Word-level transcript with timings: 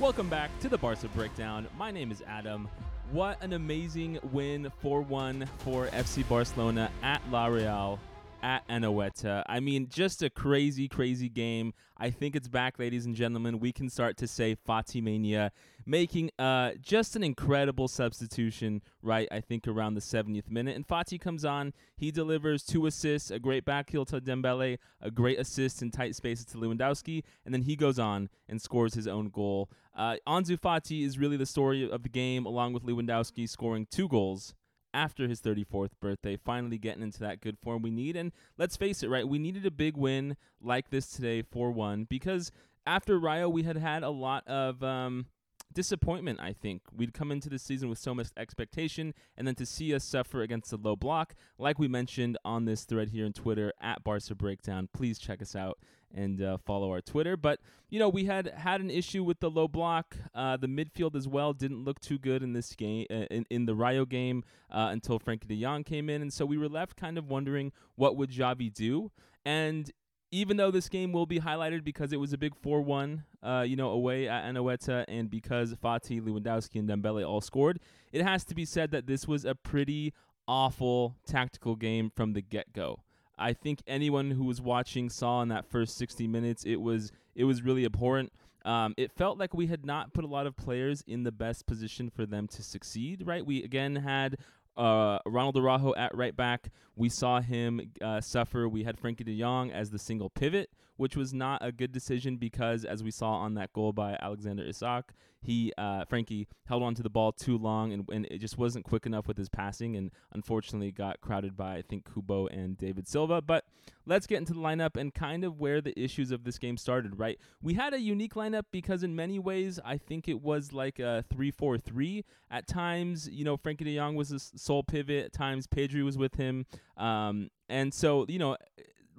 Welcome 0.00 0.28
back 0.28 0.56
to 0.60 0.68
the 0.68 0.78
Barca 0.78 1.08
Breakdown. 1.08 1.66
My 1.76 1.90
name 1.90 2.12
is 2.12 2.22
Adam. 2.24 2.68
What 3.10 3.42
an 3.42 3.52
amazing 3.52 4.20
win 4.30 4.70
4 4.80 5.02
1 5.02 5.44
for 5.58 5.88
FC 5.88 6.26
Barcelona 6.28 6.92
at 7.02 7.20
La 7.32 7.46
Real 7.46 7.98
at 8.42 8.66
Anoeta. 8.68 9.42
I 9.46 9.60
mean, 9.60 9.88
just 9.88 10.22
a 10.22 10.30
crazy, 10.30 10.88
crazy 10.88 11.28
game. 11.28 11.74
I 11.96 12.10
think 12.10 12.36
it's 12.36 12.48
back, 12.48 12.78
ladies 12.78 13.06
and 13.06 13.14
gentlemen. 13.14 13.58
We 13.58 13.72
can 13.72 13.88
start 13.88 14.16
to 14.18 14.28
say 14.28 14.56
Fatimania, 14.68 15.50
making 15.84 16.30
uh, 16.38 16.72
just 16.80 17.16
an 17.16 17.24
incredible 17.24 17.88
substitution, 17.88 18.82
right? 19.02 19.28
I 19.32 19.40
think 19.40 19.66
around 19.66 19.94
the 19.94 20.00
70th 20.00 20.50
minute. 20.50 20.76
And 20.76 20.86
Fati 20.86 21.20
comes 21.20 21.44
on. 21.44 21.72
He 21.96 22.10
delivers 22.10 22.62
two 22.62 22.86
assists, 22.86 23.30
a 23.30 23.38
great 23.38 23.64
back 23.64 23.90
heel 23.90 24.04
to 24.06 24.20
Dembele, 24.20 24.78
a 25.00 25.10
great 25.10 25.40
assist 25.40 25.82
in 25.82 25.90
tight 25.90 26.14
spaces 26.14 26.46
to 26.46 26.58
Lewandowski, 26.58 27.24
and 27.44 27.52
then 27.52 27.62
he 27.62 27.74
goes 27.74 27.98
on 27.98 28.28
and 28.48 28.62
scores 28.62 28.94
his 28.94 29.08
own 29.08 29.28
goal. 29.30 29.68
Uh, 29.96 30.16
Ansu 30.28 30.58
Fati 30.58 31.04
is 31.04 31.18
really 31.18 31.36
the 31.36 31.46
story 31.46 31.90
of 31.90 32.04
the 32.04 32.08
game, 32.08 32.46
along 32.46 32.72
with 32.72 32.84
Lewandowski 32.84 33.48
scoring 33.48 33.86
two 33.90 34.08
goals 34.08 34.54
after 34.94 35.28
his 35.28 35.40
34th 35.40 35.90
birthday, 36.00 36.36
finally 36.36 36.78
getting 36.78 37.02
into 37.02 37.20
that 37.20 37.40
good 37.40 37.58
form 37.58 37.82
we 37.82 37.90
need. 37.90 38.16
And 38.16 38.32
let's 38.56 38.76
face 38.76 39.02
it, 39.02 39.08
right? 39.08 39.26
We 39.26 39.38
needed 39.38 39.66
a 39.66 39.70
big 39.70 39.96
win 39.96 40.36
like 40.60 40.90
this 40.90 41.08
today, 41.08 41.42
4 41.42 41.70
1, 41.70 42.04
because 42.04 42.50
after 42.86 43.18
Rayo, 43.18 43.48
we 43.48 43.62
had 43.62 43.76
had 43.76 44.02
a 44.02 44.10
lot 44.10 44.46
of. 44.46 44.82
Um, 44.82 45.26
disappointment, 45.72 46.40
I 46.40 46.52
think. 46.54 46.82
We'd 46.96 47.12
come 47.12 47.30
into 47.30 47.48
the 47.48 47.58
season 47.58 47.88
with 47.88 47.98
so 47.98 48.14
much 48.14 48.28
expectation, 48.36 49.14
and 49.36 49.46
then 49.46 49.54
to 49.56 49.66
see 49.66 49.94
us 49.94 50.04
suffer 50.04 50.42
against 50.42 50.70
the 50.70 50.76
low 50.76 50.96
block, 50.96 51.34
like 51.58 51.78
we 51.78 51.88
mentioned 51.88 52.38
on 52.44 52.64
this 52.64 52.84
thread 52.84 53.10
here 53.10 53.26
on 53.26 53.32
Twitter 53.32 53.72
at 53.80 54.02
Barca 54.02 54.34
Breakdown. 54.34 54.88
Please 54.92 55.18
check 55.18 55.42
us 55.42 55.54
out 55.54 55.78
and 56.14 56.42
uh, 56.42 56.58
follow 56.58 56.90
our 56.90 57.00
Twitter. 57.00 57.36
But 57.36 57.60
you 57.90 57.98
know, 57.98 58.08
we 58.08 58.24
had 58.24 58.48
had 58.48 58.80
an 58.80 58.90
issue 58.90 59.24
with 59.24 59.40
the 59.40 59.50
low 59.50 59.68
block. 59.68 60.16
Uh, 60.34 60.56
the 60.56 60.66
midfield 60.66 61.14
as 61.14 61.26
well 61.26 61.52
didn't 61.52 61.84
look 61.84 62.00
too 62.00 62.18
good 62.18 62.42
in 62.42 62.52
this 62.52 62.74
game, 62.74 63.06
uh, 63.10 63.26
in, 63.30 63.46
in 63.50 63.66
the 63.66 63.74
Rayo 63.74 64.04
game, 64.04 64.44
uh, 64.70 64.88
until 64.90 65.18
Frenkie 65.18 65.48
De 65.48 65.60
Jong 65.60 65.84
came 65.84 66.10
in, 66.10 66.22
and 66.22 66.32
so 66.32 66.44
we 66.44 66.58
were 66.58 66.68
left 66.68 66.96
kind 66.96 67.18
of 67.18 67.28
wondering 67.28 67.72
what 67.94 68.16
would 68.16 68.30
Xavi 68.30 68.72
do. 68.72 69.10
And 69.44 69.90
even 70.30 70.56
though 70.58 70.70
this 70.70 70.88
game 70.88 71.12
will 71.12 71.26
be 71.26 71.40
highlighted 71.40 71.84
because 71.84 72.12
it 72.12 72.20
was 72.20 72.32
a 72.32 72.38
big 72.38 72.52
4-1, 72.62 73.22
uh, 73.42 73.64
you 73.66 73.76
know, 73.76 73.90
away 73.90 74.28
at 74.28 74.44
Anoeta, 74.44 75.04
and 75.08 75.30
because 75.30 75.74
Fati, 75.74 76.20
Lewandowski, 76.20 76.78
and 76.78 76.88
Dembele 76.88 77.26
all 77.26 77.40
scored, 77.40 77.80
it 78.12 78.22
has 78.22 78.44
to 78.44 78.54
be 78.54 78.64
said 78.64 78.90
that 78.90 79.06
this 79.06 79.26
was 79.26 79.44
a 79.44 79.54
pretty 79.54 80.12
awful 80.46 81.16
tactical 81.26 81.76
game 81.76 82.10
from 82.14 82.32
the 82.32 82.42
get-go. 82.42 83.00
I 83.38 83.52
think 83.52 83.82
anyone 83.86 84.30
who 84.30 84.44
was 84.44 84.60
watching 84.60 85.08
saw 85.08 85.42
in 85.42 85.48
that 85.48 85.66
first 85.66 85.96
60 85.96 86.26
minutes 86.26 86.64
it 86.64 86.76
was 86.76 87.12
it 87.34 87.44
was 87.44 87.62
really 87.62 87.84
abhorrent. 87.84 88.32
Um, 88.64 88.94
it 88.96 89.12
felt 89.12 89.38
like 89.38 89.54
we 89.54 89.68
had 89.68 89.86
not 89.86 90.12
put 90.12 90.24
a 90.24 90.28
lot 90.28 90.46
of 90.46 90.56
players 90.56 91.02
in 91.06 91.22
the 91.22 91.32
best 91.32 91.66
position 91.66 92.10
for 92.10 92.26
them 92.26 92.48
to 92.48 92.62
succeed. 92.62 93.22
Right, 93.26 93.44
we 93.46 93.62
again 93.62 93.96
had 93.96 94.38
uh, 94.76 95.18
Ronald 95.26 95.56
Araujo 95.56 95.94
at 95.96 96.14
right 96.16 96.36
back. 96.36 96.70
We 96.96 97.08
saw 97.08 97.40
him 97.40 97.92
uh, 98.02 98.20
suffer. 98.20 98.68
We 98.68 98.84
had 98.84 99.00
Frenkie 99.00 99.24
De 99.24 99.38
Jong 99.38 99.70
as 99.70 99.90
the 99.90 99.98
single 99.98 100.30
pivot, 100.30 100.70
which 100.98 101.16
was 101.16 101.32
not 101.32 101.64
a 101.64 101.72
good 101.72 101.92
decision 101.92 102.36
because, 102.36 102.84
as 102.84 103.02
we 103.02 103.10
saw 103.10 103.34
on 103.34 103.54
that 103.54 103.72
goal 103.72 103.92
by 103.92 104.18
Alexander 104.20 104.64
Isak, 104.64 105.14
he 105.40 105.72
uh, 105.78 106.04
Frenkie 106.04 106.48
held 106.66 106.82
on 106.82 106.96
to 106.96 107.02
the 107.02 107.08
ball 107.08 107.30
too 107.30 107.56
long 107.56 107.92
and, 107.92 108.08
and 108.12 108.26
it 108.26 108.38
just 108.38 108.58
wasn't 108.58 108.84
quick 108.84 109.06
enough 109.06 109.28
with 109.28 109.38
his 109.38 109.48
passing, 109.48 109.96
and 109.96 110.10
unfortunately 110.32 110.90
got 110.90 111.20
crowded 111.20 111.56
by 111.56 111.76
I 111.76 111.82
think 111.82 112.12
Kubo 112.12 112.48
and 112.48 112.76
David 112.76 113.06
Silva. 113.06 113.40
But 113.40 113.64
let's 114.04 114.26
get 114.26 114.38
into 114.38 114.52
the 114.52 114.58
lineup 114.58 114.96
and 114.96 115.14
kind 115.14 115.44
of 115.44 115.60
where 115.60 115.80
the 115.80 115.98
issues 115.98 116.32
of 116.32 116.42
this 116.42 116.58
game 116.58 116.76
started. 116.76 117.16
Right, 117.16 117.38
we 117.62 117.74
had 117.74 117.94
a 117.94 118.00
unique 118.00 118.34
lineup 118.34 118.64
because 118.72 119.04
in 119.04 119.14
many 119.14 119.38
ways 119.38 119.78
I 119.84 119.98
think 119.98 120.28
it 120.28 120.42
was 120.42 120.72
like 120.72 120.98
a 120.98 121.24
three-four-three. 121.32 122.24
At 122.50 122.66
times, 122.66 123.28
you 123.30 123.44
know, 123.44 123.56
Frenkie 123.56 123.84
De 123.84 123.96
Jong 123.96 124.16
was 124.16 124.30
the 124.30 124.40
sole 124.40 124.82
pivot. 124.82 125.26
At 125.26 125.32
times, 125.32 125.68
Pedri 125.68 126.02
was 126.02 126.18
with 126.18 126.34
him, 126.34 126.66
um, 126.96 127.50
and 127.68 127.94
so 127.94 128.26
you 128.28 128.40
know 128.40 128.56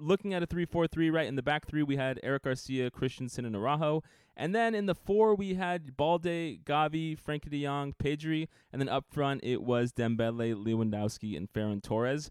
looking 0.00 0.34
at 0.34 0.42
a 0.42 0.46
3-4-3, 0.46 1.12
right, 1.12 1.26
in 1.26 1.36
the 1.36 1.42
back 1.42 1.66
three, 1.66 1.82
we 1.82 1.96
had 1.96 2.18
Eric 2.22 2.44
Garcia, 2.44 2.90
Christensen, 2.90 3.44
and 3.44 3.54
Araujo. 3.54 4.02
And 4.36 4.54
then 4.54 4.74
in 4.74 4.86
the 4.86 4.94
four, 4.94 5.34
we 5.34 5.54
had 5.54 5.96
Balde, 5.96 6.64
Gavi, 6.64 7.18
Frenkie 7.20 7.50
de 7.50 7.64
Jong, 7.64 7.94
Pedri. 8.02 8.48
And 8.72 8.80
then 8.80 8.88
up 8.88 9.04
front, 9.10 9.42
it 9.44 9.62
was 9.62 9.92
Dembele, 9.92 10.54
Lewandowski, 10.54 11.36
and 11.36 11.52
Ferran 11.52 11.82
Torres. 11.82 12.30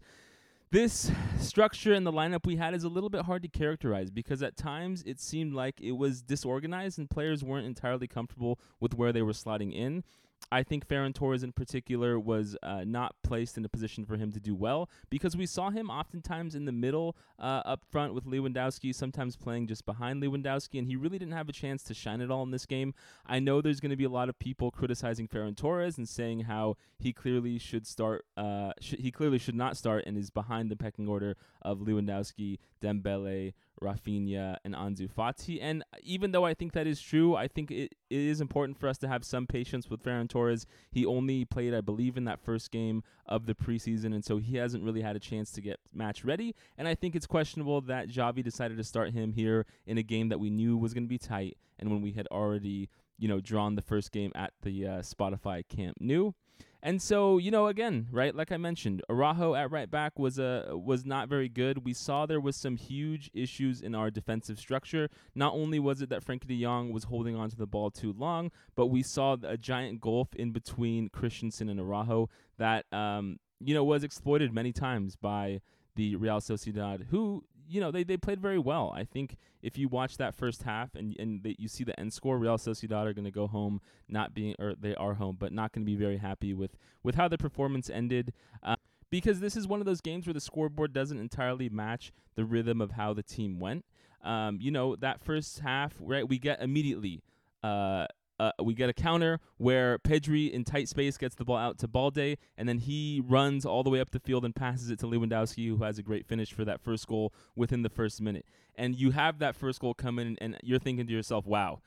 This 0.72 1.10
structure 1.38 1.92
in 1.92 2.04
the 2.04 2.12
lineup 2.12 2.46
we 2.46 2.54
had 2.54 2.74
is 2.74 2.84
a 2.84 2.88
little 2.88 3.10
bit 3.10 3.22
hard 3.22 3.42
to 3.42 3.48
characterize 3.48 4.08
because 4.08 4.40
at 4.40 4.56
times 4.56 5.02
it 5.04 5.20
seemed 5.20 5.52
like 5.52 5.80
it 5.80 5.92
was 5.92 6.22
disorganized 6.22 6.96
and 6.96 7.10
players 7.10 7.42
weren't 7.42 7.66
entirely 7.66 8.06
comfortable 8.06 8.60
with 8.78 8.94
where 8.94 9.12
they 9.12 9.22
were 9.22 9.32
slotting 9.32 9.74
in. 9.74 10.04
I 10.52 10.62
think 10.64 10.88
Ferran 10.88 11.14
Torres 11.14 11.44
in 11.44 11.52
particular 11.52 12.18
was 12.18 12.56
uh, 12.62 12.82
not 12.84 13.14
placed 13.22 13.56
in 13.56 13.64
a 13.64 13.68
position 13.68 14.04
for 14.04 14.16
him 14.16 14.32
to 14.32 14.40
do 14.40 14.54
well 14.54 14.90
because 15.08 15.36
we 15.36 15.46
saw 15.46 15.70
him 15.70 15.90
oftentimes 15.90 16.56
in 16.56 16.64
the 16.64 16.72
middle 16.72 17.16
uh, 17.38 17.62
up 17.64 17.84
front 17.90 18.14
with 18.14 18.26
Lewandowski, 18.26 18.92
sometimes 18.92 19.36
playing 19.36 19.68
just 19.68 19.86
behind 19.86 20.20
Lewandowski, 20.20 20.78
and 20.78 20.88
he 20.88 20.96
really 20.96 21.18
didn't 21.18 21.34
have 21.34 21.48
a 21.48 21.52
chance 21.52 21.84
to 21.84 21.94
shine 21.94 22.20
at 22.20 22.30
all 22.30 22.42
in 22.42 22.50
this 22.50 22.66
game. 22.66 22.94
I 23.26 23.38
know 23.38 23.60
there's 23.60 23.80
going 23.80 23.90
to 23.90 23.96
be 23.96 24.04
a 24.04 24.10
lot 24.10 24.28
of 24.28 24.38
people 24.38 24.72
criticizing 24.72 25.28
Ferran 25.28 25.56
Torres 25.56 25.98
and 25.98 26.08
saying 26.08 26.40
how 26.40 26.76
he 26.98 27.12
clearly 27.12 27.58
should 27.58 27.86
start, 27.86 28.26
uh, 28.36 28.72
sh- 28.80 28.96
he 28.98 29.12
clearly 29.12 29.38
should 29.38 29.54
not 29.54 29.76
start 29.76 30.04
and 30.06 30.18
is 30.18 30.30
behind 30.30 30.70
the 30.70 30.76
pecking 30.76 31.06
order 31.06 31.36
of 31.62 31.78
Lewandowski, 31.78 32.58
Dembele, 32.82 33.52
Rafinha, 33.82 34.56
and 34.64 34.74
Ansu 34.74 35.10
Fati. 35.10 35.58
And 35.60 35.84
even 36.02 36.32
though 36.32 36.44
I 36.44 36.54
think 36.54 36.72
that 36.72 36.86
is 36.86 37.00
true, 37.00 37.34
I 37.34 37.48
think 37.48 37.70
it, 37.70 37.94
it 38.10 38.20
is 38.20 38.40
important 38.40 38.78
for 38.78 38.88
us 38.88 38.98
to 38.98 39.08
have 39.08 39.24
some 39.24 39.46
patience 39.46 39.88
with 39.88 40.02
Ferran 40.02 40.28
Torres. 40.28 40.66
He 40.90 41.06
only 41.06 41.44
played, 41.44 41.74
I 41.74 41.80
believe, 41.80 42.16
in 42.16 42.24
that 42.24 42.40
first 42.40 42.70
game 42.70 43.02
of 43.26 43.46
the 43.46 43.54
preseason, 43.54 44.14
and 44.14 44.24
so 44.24 44.38
he 44.38 44.56
hasn't 44.56 44.84
really 44.84 45.02
had 45.02 45.16
a 45.16 45.20
chance 45.20 45.50
to 45.52 45.60
get 45.60 45.80
match 45.92 46.24
ready. 46.24 46.54
And 46.76 46.86
I 46.86 46.94
think 46.94 47.14
it's 47.14 47.26
questionable 47.26 47.80
that 47.82 48.08
Xavi 48.08 48.42
decided 48.42 48.76
to 48.76 48.84
start 48.84 49.12
him 49.12 49.32
here 49.32 49.66
in 49.86 49.98
a 49.98 50.02
game 50.02 50.28
that 50.28 50.40
we 50.40 50.50
knew 50.50 50.76
was 50.76 50.94
going 50.94 51.04
to 51.04 51.08
be 51.08 51.18
tight, 51.18 51.56
and 51.78 51.90
when 51.90 52.02
we 52.02 52.12
had 52.12 52.26
already, 52.28 52.88
you 53.18 53.28
know, 53.28 53.40
drawn 53.40 53.76
the 53.76 53.82
first 53.82 54.12
game 54.12 54.32
at 54.34 54.52
the 54.62 54.86
uh, 54.86 54.90
Spotify 55.00 55.66
Camp 55.66 55.96
Nou. 56.00 56.32
And 56.82 57.02
so, 57.02 57.36
you 57.36 57.50
know, 57.50 57.66
again, 57.66 58.08
right, 58.10 58.34
like 58.34 58.50
I 58.50 58.56
mentioned, 58.56 59.02
Araujo 59.10 59.54
at 59.54 59.70
right 59.70 59.90
back 59.90 60.18
was 60.18 60.38
a 60.38 60.70
was 60.72 61.04
not 61.04 61.28
very 61.28 61.48
good. 61.48 61.84
We 61.84 61.92
saw 61.92 62.24
there 62.24 62.40
was 62.40 62.56
some 62.56 62.76
huge 62.76 63.30
issues 63.34 63.82
in 63.82 63.94
our 63.94 64.10
defensive 64.10 64.58
structure. 64.58 65.10
Not 65.34 65.52
only 65.52 65.78
was 65.78 66.00
it 66.00 66.08
that 66.08 66.24
Frenkie 66.24 66.46
de 66.46 66.62
Jong 66.62 66.90
was 66.90 67.04
holding 67.04 67.36
on 67.36 67.50
to 67.50 67.56
the 67.56 67.66
ball 67.66 67.90
too 67.90 68.14
long, 68.16 68.50
but 68.76 68.86
we 68.86 69.02
saw 69.02 69.36
a 69.42 69.58
giant 69.58 70.00
gulf 70.00 70.34
in 70.34 70.52
between 70.52 71.10
Christensen 71.10 71.68
and 71.68 71.78
Araujo 71.78 72.30
that 72.56 72.86
um, 72.92 73.38
you 73.60 73.74
know, 73.74 73.84
was 73.84 74.02
exploited 74.02 74.52
many 74.52 74.72
times 74.72 75.16
by 75.16 75.60
the 75.96 76.16
Real 76.16 76.40
Sociedad, 76.40 77.06
who 77.10 77.44
you 77.70 77.80
know 77.80 77.90
they, 77.90 78.04
they 78.04 78.16
played 78.16 78.40
very 78.40 78.58
well. 78.58 78.92
I 78.94 79.04
think 79.04 79.36
if 79.62 79.78
you 79.78 79.88
watch 79.88 80.16
that 80.16 80.34
first 80.34 80.62
half 80.64 80.94
and 80.94 81.16
and 81.18 81.42
the, 81.42 81.56
you 81.58 81.68
see 81.68 81.84
the 81.84 81.98
end 81.98 82.12
score, 82.12 82.38
Real 82.38 82.58
Sociedad 82.58 83.06
are 83.06 83.12
going 83.12 83.24
to 83.24 83.30
go 83.30 83.46
home 83.46 83.80
not 84.08 84.34
being 84.34 84.54
or 84.58 84.74
they 84.78 84.94
are 84.94 85.14
home, 85.14 85.36
but 85.38 85.52
not 85.52 85.72
going 85.72 85.84
to 85.84 85.90
be 85.90 85.96
very 85.96 86.18
happy 86.18 86.52
with 86.52 86.76
with 87.02 87.14
how 87.14 87.28
the 87.28 87.38
performance 87.38 87.88
ended. 87.88 88.32
Uh, 88.62 88.76
because 89.10 89.40
this 89.40 89.56
is 89.56 89.66
one 89.66 89.80
of 89.80 89.86
those 89.86 90.00
games 90.00 90.26
where 90.26 90.34
the 90.34 90.40
scoreboard 90.40 90.92
doesn't 90.92 91.18
entirely 91.18 91.68
match 91.68 92.12
the 92.36 92.44
rhythm 92.44 92.80
of 92.80 92.92
how 92.92 93.12
the 93.12 93.22
team 93.22 93.58
went. 93.58 93.84
Um, 94.22 94.58
you 94.60 94.70
know 94.70 94.96
that 94.96 95.20
first 95.20 95.60
half, 95.60 95.94
right? 96.00 96.28
We 96.28 96.38
get 96.38 96.62
immediately 96.62 97.22
uh, 97.62 98.06
uh, 98.40 98.52
we 98.62 98.72
get 98.72 98.88
a 98.88 98.94
counter 98.94 99.38
where 99.58 99.98
Pedri 99.98 100.50
in 100.50 100.64
tight 100.64 100.88
space 100.88 101.18
gets 101.18 101.34
the 101.34 101.44
ball 101.44 101.58
out 101.58 101.76
to 101.78 101.86
Balde, 101.86 102.38
and 102.56 102.66
then 102.66 102.78
he 102.78 103.22
runs 103.22 103.66
all 103.66 103.82
the 103.82 103.90
way 103.90 104.00
up 104.00 104.10
the 104.10 104.18
field 104.18 104.46
and 104.46 104.56
passes 104.56 104.88
it 104.88 104.98
to 105.00 105.06
Lewandowski, 105.06 105.68
who 105.68 105.84
has 105.84 105.98
a 105.98 106.02
great 106.02 106.26
finish 106.26 106.50
for 106.50 106.64
that 106.64 106.80
first 106.80 107.06
goal 107.06 107.34
within 107.54 107.82
the 107.82 107.90
first 107.90 108.18
minute. 108.22 108.46
And 108.74 108.96
you 108.96 109.10
have 109.10 109.40
that 109.40 109.54
first 109.54 109.80
goal 109.80 109.92
come 109.92 110.18
in, 110.18 110.38
and 110.40 110.56
you're 110.62 110.78
thinking 110.78 111.06
to 111.06 111.12
yourself, 111.12 111.46
wow, 111.46 111.80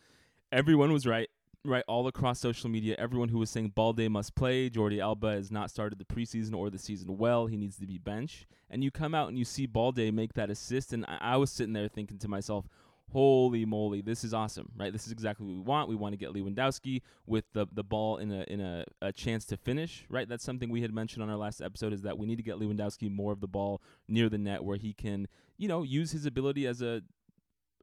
everyone 0.52 0.94
was 0.94 1.08
right. 1.08 1.28
Right, 1.66 1.86
all 1.88 2.08
across 2.08 2.42
social 2.42 2.70
media, 2.70 2.98
everyone 3.00 3.30
who 3.30 3.40
was 3.40 3.50
saying 3.50 3.70
Balde 3.70 4.10
must 4.10 4.36
play, 4.36 4.70
Jordi 4.70 5.02
Alba 5.02 5.32
has 5.32 5.50
not 5.50 5.72
started 5.72 5.98
the 5.98 6.04
preseason 6.04 6.54
or 6.54 6.70
the 6.70 6.78
season 6.78 7.18
well, 7.18 7.46
he 7.46 7.56
needs 7.56 7.78
to 7.78 7.88
be 7.88 7.98
bench. 7.98 8.46
And 8.70 8.84
you 8.84 8.92
come 8.92 9.16
out 9.16 9.30
and 9.30 9.40
you 9.40 9.46
see 9.46 9.66
Balde 9.66 10.12
make 10.14 10.34
that 10.34 10.50
assist, 10.50 10.92
and 10.92 11.06
I, 11.06 11.18
I 11.22 11.38
was 11.38 11.50
sitting 11.50 11.72
there 11.72 11.88
thinking 11.88 12.18
to 12.18 12.28
myself, 12.28 12.68
holy 13.14 13.64
moly, 13.64 14.02
this 14.02 14.24
is 14.24 14.34
awesome, 14.34 14.72
right? 14.76 14.92
This 14.92 15.06
is 15.06 15.12
exactly 15.12 15.46
what 15.46 15.54
we 15.54 15.62
want. 15.62 15.88
We 15.88 15.96
want 15.96 16.14
to 16.14 16.18
get 16.18 16.34
Lewandowski 16.34 17.02
with 17.26 17.46
the 17.54 17.68
the 17.72 17.84
ball 17.84 18.18
in 18.18 18.32
a 18.32 18.44
in 18.48 18.60
a, 18.60 18.86
a 19.02 19.12
chance 19.12 19.46
to 19.46 19.58
finish, 19.58 20.06
right? 20.10 20.28
That's 20.28 20.44
something 20.44 20.70
we 20.70 20.82
had 20.82 20.94
mentioned 20.94 21.24
on 21.24 21.30
our 21.30 21.38
last 21.38 21.62
episode 21.62 21.94
is 21.94 22.02
that 22.02 22.18
we 22.18 22.26
need 22.26 22.38
to 22.38 22.44
get 22.44 22.56
Lewandowski 22.56 23.10
more 23.10 23.32
of 23.32 23.40
the 23.40 23.48
ball 23.48 23.82
near 24.08 24.30
the 24.30 24.38
net 24.38 24.64
where 24.64 24.78
he 24.78 24.94
can, 24.94 25.28
you 25.58 25.68
know, 25.68 25.84
use 25.84 26.12
his 26.12 26.26
ability 26.26 26.66
as 26.68 26.82
a 26.82 27.04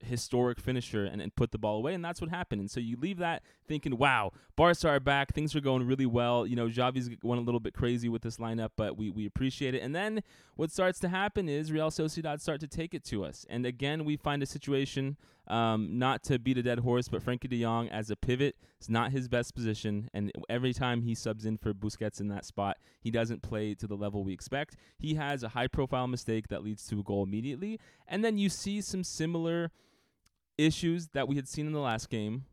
historic 0.02 0.60
finisher 0.60 1.04
and, 1.04 1.20
and 1.22 1.34
put 1.34 1.50
the 1.52 1.58
ball 1.58 1.76
away, 1.76 1.94
and 1.94 2.04
that's 2.04 2.20
what 2.20 2.30
happened. 2.30 2.60
And 2.60 2.70
so 2.70 2.80
you 2.80 2.96
leave 2.96 3.18
that 3.18 3.42
thinking, 3.66 3.96
wow, 3.96 4.32
Barca 4.56 4.88
are 4.88 5.00
back, 5.00 5.34
things 5.34 5.54
are 5.54 5.60
going 5.60 5.86
really 5.86 6.06
well. 6.06 6.46
You 6.46 6.56
know, 6.56 6.68
Xavi's 6.68 7.08
going 7.08 7.38
a 7.38 7.42
little 7.42 7.60
bit 7.60 7.74
crazy 7.74 8.08
with 8.08 8.22
this 8.22 8.38
lineup, 8.38 8.70
but 8.76 8.96
we, 8.96 9.10
we 9.10 9.26
appreciate 9.26 9.74
it. 9.74 9.82
And 9.82 9.94
then 9.94 10.22
what 10.56 10.70
starts 10.70 10.98
to 11.00 11.08
happen 11.08 11.48
is 11.48 11.72
Real 11.72 11.90
Sociedad 11.90 12.40
start 12.40 12.60
to 12.60 12.68
take 12.68 12.94
it 12.94 13.04
to 13.04 13.24
us. 13.24 13.46
And 13.48 13.66
again, 13.66 14.04
we 14.04 14.16
find 14.16 14.42
a 14.42 14.46
situation 14.46 15.16
Um, 15.48 15.98
not 15.98 16.22
to 16.24 16.38
beat 16.38 16.58
a 16.58 16.62
dead 16.62 16.78
horse, 16.78 17.08
but 17.08 17.24
Frenkie 17.24 17.48
De 17.48 17.60
Jong 17.60 17.88
as 17.88 18.08
a 18.08 18.14
pivot 18.14 18.54
is 18.80 18.88
not 18.88 19.10
his 19.10 19.26
best 19.26 19.52
position, 19.52 20.08
and 20.14 20.30
every 20.48 20.72
time 20.72 21.02
he 21.02 21.12
subs 21.14 21.44
in 21.44 21.58
for 21.58 21.74
Busquets 21.74 22.20
in 22.20 22.28
that 22.28 22.44
spot, 22.44 22.76
he 23.00 23.10
doesn't 23.10 23.42
play 23.42 23.74
to 23.74 23.88
the 23.88 23.96
level 23.96 24.22
we 24.22 24.32
expect. 24.32 24.76
He 24.96 25.14
has 25.14 25.42
a 25.42 25.48
high-profile 25.48 26.06
mistake 26.06 26.46
that 26.48 26.62
leads 26.62 26.86
to 26.86 27.00
a 27.00 27.02
goal 27.02 27.24
immediately, 27.24 27.80
and 28.06 28.22
then 28.24 28.38
you 28.38 28.48
see 28.48 28.80
some 28.80 29.02
similar 29.02 29.72
issues 30.66 31.08
that 31.08 31.28
we 31.28 31.36
had 31.36 31.48
seen 31.48 31.66
in 31.66 31.72
the 31.72 31.80
last 31.80 32.08
game 32.08 32.44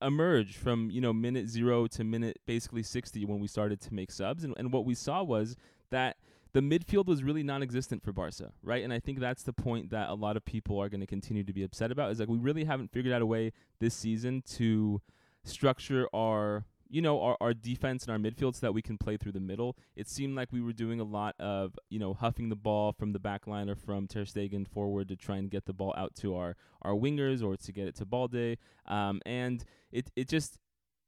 emerge 0.00 0.56
from 0.56 0.90
you 0.90 1.00
know 1.00 1.12
minute 1.12 1.48
zero 1.48 1.86
to 1.88 2.04
minute 2.04 2.38
basically 2.46 2.82
60 2.84 3.24
when 3.24 3.40
we 3.40 3.48
started 3.48 3.80
to 3.80 3.92
make 3.92 4.12
subs 4.12 4.44
and, 4.44 4.54
and 4.56 4.72
what 4.72 4.84
we 4.84 4.94
saw 4.94 5.24
was 5.24 5.56
that 5.90 6.16
the 6.52 6.60
midfield 6.60 7.06
was 7.06 7.22
really 7.22 7.42
non-existent 7.42 8.02
for 8.02 8.12
Barca, 8.12 8.52
right? 8.62 8.82
And 8.82 8.92
I 8.92 8.98
think 8.98 9.20
that's 9.20 9.42
the 9.42 9.52
point 9.52 9.90
that 9.90 10.08
a 10.08 10.14
lot 10.14 10.36
of 10.36 10.44
people 10.44 10.80
are 10.80 10.88
going 10.88 11.00
to 11.00 11.06
continue 11.06 11.44
to 11.44 11.52
be 11.52 11.62
upset 11.62 11.92
about. 11.92 12.10
Is 12.10 12.20
like 12.20 12.28
we 12.28 12.38
really 12.38 12.64
haven't 12.64 12.90
figured 12.90 13.12
out 13.12 13.22
a 13.22 13.26
way 13.26 13.52
this 13.80 13.94
season 13.94 14.42
to 14.54 15.00
structure 15.44 16.08
our 16.14 16.64
you 16.88 17.02
know 17.02 17.20
our, 17.20 17.36
our 17.40 17.54
defense 17.54 18.04
and 18.04 18.12
our 18.12 18.18
midfield 18.18 18.54
so 18.54 18.60
that 18.66 18.72
we 18.72 18.82
can 18.82 18.98
play 18.98 19.16
through 19.16 19.32
the 19.32 19.40
middle. 19.40 19.76
It 19.96 20.08
seemed 20.08 20.36
like 20.36 20.52
we 20.52 20.60
were 20.60 20.72
doing 20.72 21.00
a 21.00 21.04
lot 21.04 21.34
of 21.38 21.78
you 21.90 21.98
know 21.98 22.14
huffing 22.14 22.48
the 22.48 22.56
ball 22.56 22.92
from 22.92 23.12
the 23.12 23.18
back 23.18 23.46
line 23.46 23.68
or 23.68 23.76
from 23.76 24.06
Ter 24.06 24.24
Stegen 24.24 24.66
forward 24.66 25.08
to 25.08 25.16
try 25.16 25.36
and 25.36 25.50
get 25.50 25.66
the 25.66 25.72
ball 25.72 25.94
out 25.96 26.14
to 26.16 26.34
our 26.36 26.56
our 26.82 26.92
wingers 26.92 27.42
or 27.42 27.56
to 27.56 27.72
get 27.72 27.88
it 27.88 27.96
to 27.96 28.04
Balde. 28.04 28.56
Um, 28.86 29.20
and 29.26 29.64
it 29.92 30.10
it 30.16 30.28
just 30.28 30.58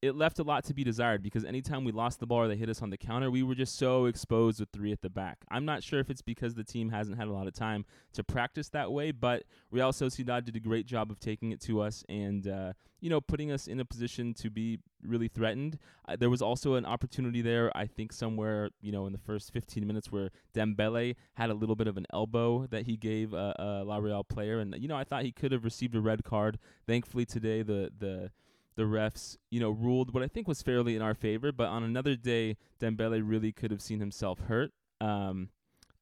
it 0.02 0.16
left 0.16 0.38
a 0.38 0.42
lot 0.42 0.64
to 0.64 0.72
be 0.72 0.82
desired 0.82 1.22
because 1.22 1.44
anytime 1.44 1.84
we 1.84 1.92
lost 1.92 2.20
the 2.20 2.26
ball 2.26 2.38
or 2.38 2.48
they 2.48 2.56
hit 2.56 2.70
us 2.70 2.80
on 2.80 2.88
the 2.88 2.96
counter, 2.96 3.30
we 3.30 3.42
were 3.42 3.54
just 3.54 3.76
so 3.76 4.06
exposed 4.06 4.58
with 4.58 4.70
three 4.70 4.92
at 4.92 5.02
the 5.02 5.10
back. 5.10 5.38
I'm 5.50 5.66
not 5.66 5.82
sure 5.82 6.00
if 6.00 6.08
it's 6.08 6.22
because 6.22 6.54
the 6.54 6.64
team 6.64 6.88
hasn't 6.88 7.18
had 7.18 7.28
a 7.28 7.32
lot 7.32 7.46
of 7.46 7.52
time 7.52 7.84
to 8.14 8.24
practice 8.24 8.70
that 8.70 8.90
way, 8.90 9.10
but 9.10 9.44
Real 9.70 9.92
Sociedad 9.92 10.46
did 10.46 10.56
a 10.56 10.60
great 10.60 10.86
job 10.86 11.10
of 11.10 11.20
taking 11.20 11.52
it 11.52 11.60
to 11.62 11.82
us 11.82 12.02
and, 12.08 12.48
uh, 12.48 12.72
you 13.00 13.10
know, 13.10 13.20
putting 13.20 13.52
us 13.52 13.66
in 13.66 13.78
a 13.78 13.84
position 13.84 14.32
to 14.34 14.48
be 14.48 14.78
really 15.02 15.28
threatened. 15.28 15.78
Uh, 16.08 16.16
there 16.16 16.30
was 16.30 16.40
also 16.40 16.74
an 16.74 16.86
opportunity 16.86 17.42
there, 17.42 17.70
I 17.76 17.86
think, 17.86 18.14
somewhere, 18.14 18.70
you 18.80 18.92
know, 18.92 19.06
in 19.06 19.12
the 19.12 19.18
first 19.18 19.52
15 19.52 19.86
minutes 19.86 20.10
where 20.10 20.30
Dembele 20.54 21.14
had 21.34 21.50
a 21.50 21.54
little 21.54 21.76
bit 21.76 21.88
of 21.88 21.98
an 21.98 22.06
elbow 22.10 22.66
that 22.70 22.86
he 22.86 22.96
gave 22.96 23.34
a, 23.34 23.54
a 23.58 23.84
La 23.84 23.98
Real 23.98 24.24
player. 24.24 24.60
And, 24.60 24.74
you 24.78 24.88
know, 24.88 24.96
I 24.96 25.04
thought 25.04 25.24
he 25.24 25.32
could 25.32 25.52
have 25.52 25.64
received 25.64 25.94
a 25.94 26.00
red 26.00 26.24
card. 26.24 26.58
Thankfully, 26.86 27.26
today, 27.26 27.62
the, 27.62 27.90
the, 27.98 28.30
the 28.76 28.82
refs, 28.82 29.36
you 29.50 29.60
know, 29.60 29.70
ruled 29.70 30.14
what 30.14 30.22
I 30.22 30.28
think 30.28 30.48
was 30.48 30.62
fairly 30.62 30.96
in 30.96 31.02
our 31.02 31.14
favor. 31.14 31.52
But 31.52 31.68
on 31.68 31.82
another 31.82 32.16
day, 32.16 32.56
Dembele 32.80 33.22
really 33.24 33.52
could 33.52 33.70
have 33.70 33.82
seen 33.82 34.00
himself 34.00 34.40
hurt. 34.40 34.70
Um, 35.00 35.50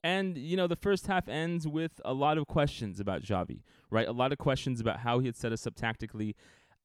and 0.05 0.38
you 0.38 0.56
know, 0.56 0.67
the 0.67 0.76
first 0.76 1.06
half 1.06 1.29
ends 1.29 1.67
with 1.67 2.00
a 2.05 2.15
lot 2.15 2.38
of 2.38 2.47
questions 2.47 3.00
about 3.00 3.23
Xavi, 3.23 3.62
right? 3.91 4.06
A 4.06 4.12
lot 4.12 4.32
of 4.32 4.38
questions 4.38 4.81
about 4.81 5.00
how 5.00 5.19
he 5.19 5.26
had 5.26 5.37
set 5.37 5.53
us 5.53 5.67
up 5.67 5.75
tactically, 5.75 6.37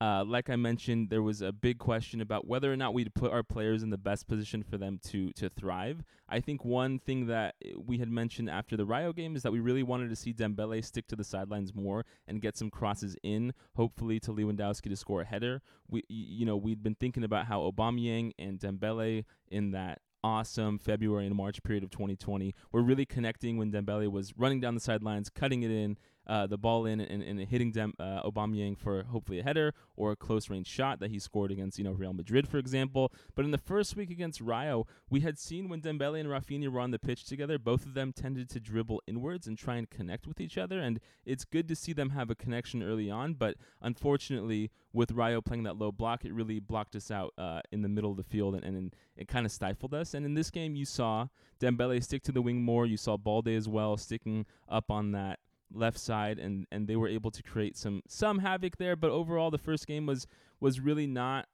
uh, 0.03 0.25
like 0.25 0.49
I 0.49 0.57
mentioned, 0.57 1.09
there 1.09 1.21
was 1.21 1.41
a 1.41 1.53
big 1.53 1.77
question 1.77 2.19
about 2.19 2.45
whether 2.45 2.71
or 2.71 2.75
not 2.75 2.93
we'd 2.93 3.13
put 3.13 3.31
our 3.31 3.41
players 3.41 3.83
in 3.83 3.89
the 3.89 3.97
best 3.97 4.27
position 4.27 4.61
for 4.61 4.77
them 4.77 4.99
to 5.05 5.31
to 5.31 5.47
thrive. 5.47 6.03
I 6.27 6.41
think 6.41 6.65
one 6.65 6.99
thing 6.99 7.27
that 7.27 7.55
we 7.77 7.99
had 7.99 8.09
mentioned 8.09 8.49
after 8.49 8.75
the 8.75 8.85
Rayo 8.85 9.13
game 9.13 9.33
is 9.37 9.43
that 9.43 9.53
we 9.53 9.61
really 9.61 9.81
wanted 9.81 10.09
to 10.09 10.17
see 10.17 10.33
Dembele 10.33 10.83
stick 10.83 11.07
to 11.07 11.15
the 11.15 11.23
sidelines 11.23 11.73
more 11.73 12.03
and 12.27 12.41
get 12.41 12.57
some 12.57 12.69
crosses 12.69 13.15
in, 13.23 13.53
hopefully 13.77 14.19
to 14.19 14.33
Lewandowski 14.33 14.89
to 14.89 14.97
score 14.97 15.21
a 15.21 15.25
header. 15.25 15.61
We, 15.89 16.03
you 16.09 16.45
know, 16.45 16.57
we'd 16.57 16.83
been 16.83 16.95
thinking 16.95 17.23
about 17.23 17.45
how 17.45 17.61
Aubameyang 17.61 18.31
and 18.37 18.59
Dembele 18.59 19.23
in 19.47 19.71
that 19.71 20.01
awesome 20.21 20.79
February 20.79 21.27
and 21.27 21.35
March 21.35 21.63
period 21.63 21.83
of 21.83 21.91
2020 21.91 22.53
were 22.73 22.81
really 22.81 23.05
connecting 23.05 23.57
when 23.57 23.71
Dembele 23.71 24.11
was 24.11 24.33
running 24.37 24.59
down 24.59 24.73
the 24.73 24.81
sidelines, 24.81 25.29
cutting 25.29 25.63
it 25.63 25.71
in, 25.71 25.97
uh, 26.27 26.47
the 26.47 26.57
ball 26.57 26.85
in 26.85 26.99
and, 26.99 27.23
and 27.23 27.39
hitting 27.39 27.71
Dem- 27.71 27.93
uh, 27.99 28.23
Aubameyang 28.23 28.77
for 28.77 29.03
hopefully 29.03 29.39
a 29.39 29.43
header 29.43 29.73
or 29.95 30.11
a 30.11 30.15
close 30.15 30.49
range 30.49 30.67
shot 30.67 30.99
that 30.99 31.11
he 31.11 31.19
scored 31.19 31.51
against 31.51 31.77
you 31.77 31.83
know 31.83 31.91
Real 31.91 32.13
Madrid 32.13 32.47
for 32.47 32.57
example. 32.57 33.11
But 33.35 33.45
in 33.45 33.51
the 33.51 33.57
first 33.57 33.95
week 33.95 34.09
against 34.09 34.41
Rayo, 34.41 34.87
we 35.09 35.21
had 35.21 35.37
seen 35.37 35.69
when 35.69 35.81
Dembele 35.81 36.19
and 36.19 36.29
Rafinha 36.29 36.69
were 36.69 36.79
on 36.79 36.91
the 36.91 36.99
pitch 36.99 37.25
together, 37.25 37.57
both 37.57 37.85
of 37.85 37.93
them 37.93 38.13
tended 38.13 38.49
to 38.49 38.59
dribble 38.59 39.01
inwards 39.07 39.47
and 39.47 39.57
try 39.57 39.75
and 39.75 39.89
connect 39.89 40.27
with 40.27 40.39
each 40.39 40.57
other, 40.57 40.79
and 40.79 40.99
it's 41.25 41.45
good 41.45 41.67
to 41.67 41.75
see 41.75 41.93
them 41.93 42.11
have 42.11 42.29
a 42.29 42.35
connection 42.35 42.83
early 42.83 43.09
on. 43.09 43.33
But 43.33 43.55
unfortunately, 43.81 44.71
with 44.93 45.11
Rayo 45.11 45.41
playing 45.41 45.63
that 45.63 45.77
low 45.77 45.91
block, 45.91 46.23
it 46.23 46.33
really 46.33 46.59
blocked 46.59 46.95
us 46.95 47.09
out 47.09 47.33
uh, 47.37 47.61
in 47.71 47.81
the 47.81 47.89
middle 47.89 48.11
of 48.11 48.17
the 48.17 48.23
field 48.23 48.55
and, 48.55 48.63
and, 48.63 48.77
and 48.77 48.95
it 49.15 49.27
kind 49.27 49.45
of 49.45 49.51
stifled 49.51 49.93
us. 49.93 50.13
And 50.13 50.25
in 50.25 50.35
this 50.35 50.49
game, 50.49 50.75
you 50.75 50.85
saw 50.85 51.27
Dembele 51.59 52.03
stick 52.03 52.23
to 52.23 52.31
the 52.31 52.41
wing 52.41 52.61
more. 52.61 52.85
You 52.85 52.97
saw 52.97 53.17
Balde 53.17 53.49
as 53.49 53.67
well 53.67 53.97
sticking 53.97 54.45
up 54.69 54.91
on 54.91 55.11
that 55.11 55.39
left 55.73 55.99
side, 55.99 56.39
and 56.39 56.65
and 56.71 56.87
they 56.87 56.95
were 56.95 57.07
able 57.07 57.31
to 57.31 57.43
create 57.43 57.77
some 57.77 58.01
some 58.07 58.39
havoc 58.39 58.77
there. 58.77 58.95
But 58.95 59.11
overall, 59.11 59.51
the 59.51 59.57
first 59.57 59.87
game 59.87 60.05
was 60.05 60.27
was 60.59 60.79
really 60.79 61.07
not 61.07 61.47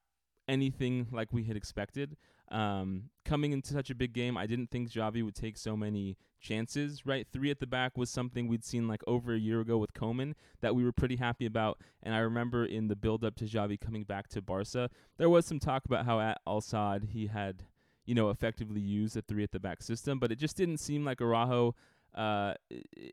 anything 0.48 1.08
like 1.10 1.32
we 1.32 1.44
had 1.44 1.56
expected. 1.56 2.16
Um, 2.50 3.10
coming 3.24 3.52
into 3.52 3.72
such 3.72 3.90
a 3.90 3.94
big 3.94 4.12
game, 4.12 4.36
I 4.36 4.46
didn't 4.46 4.70
think 4.70 4.90
Xavi 4.90 5.24
would 5.24 5.36
take 5.36 5.56
so 5.56 5.76
many 5.76 6.16
chances. 6.40 7.06
Right, 7.06 7.26
three 7.32 7.50
at 7.50 7.60
the 7.60 7.66
back 7.66 7.96
was 7.96 8.10
something 8.10 8.48
we'd 8.48 8.64
seen 8.64 8.88
like 8.88 9.02
over 9.06 9.34
a 9.34 9.38
year 9.38 9.60
ago 9.60 9.78
with 9.78 9.94
Koeman 9.94 10.34
that 10.60 10.74
we 10.74 10.84
were 10.84 10.92
pretty 10.92 11.16
happy 11.16 11.46
about. 11.46 11.80
And 12.02 12.14
I 12.14 12.18
remember 12.18 12.64
in 12.64 12.88
the 12.88 12.96
build 12.96 13.24
up 13.24 13.36
to 13.36 13.44
Xavi 13.44 13.80
coming 13.80 14.04
back 14.04 14.28
to 14.28 14.42
Barca, 14.42 14.90
there 15.16 15.30
was 15.30 15.46
some 15.46 15.60
talk 15.60 15.84
about 15.84 16.06
how 16.06 16.20
at 16.20 16.40
Al 16.46 16.60
Sadd 16.60 17.10
he 17.10 17.28
had 17.28 17.64
you 18.04 18.14
know 18.14 18.30
effectively 18.30 18.80
used 18.80 19.16
a 19.16 19.22
three 19.22 19.44
at 19.44 19.52
the 19.52 19.60
back 19.60 19.82
system, 19.82 20.18
but 20.18 20.32
it 20.32 20.36
just 20.36 20.56
didn't 20.56 20.78
seem 20.78 21.04
like 21.04 21.20
Araujo 21.20 21.76
uh, 22.14 22.54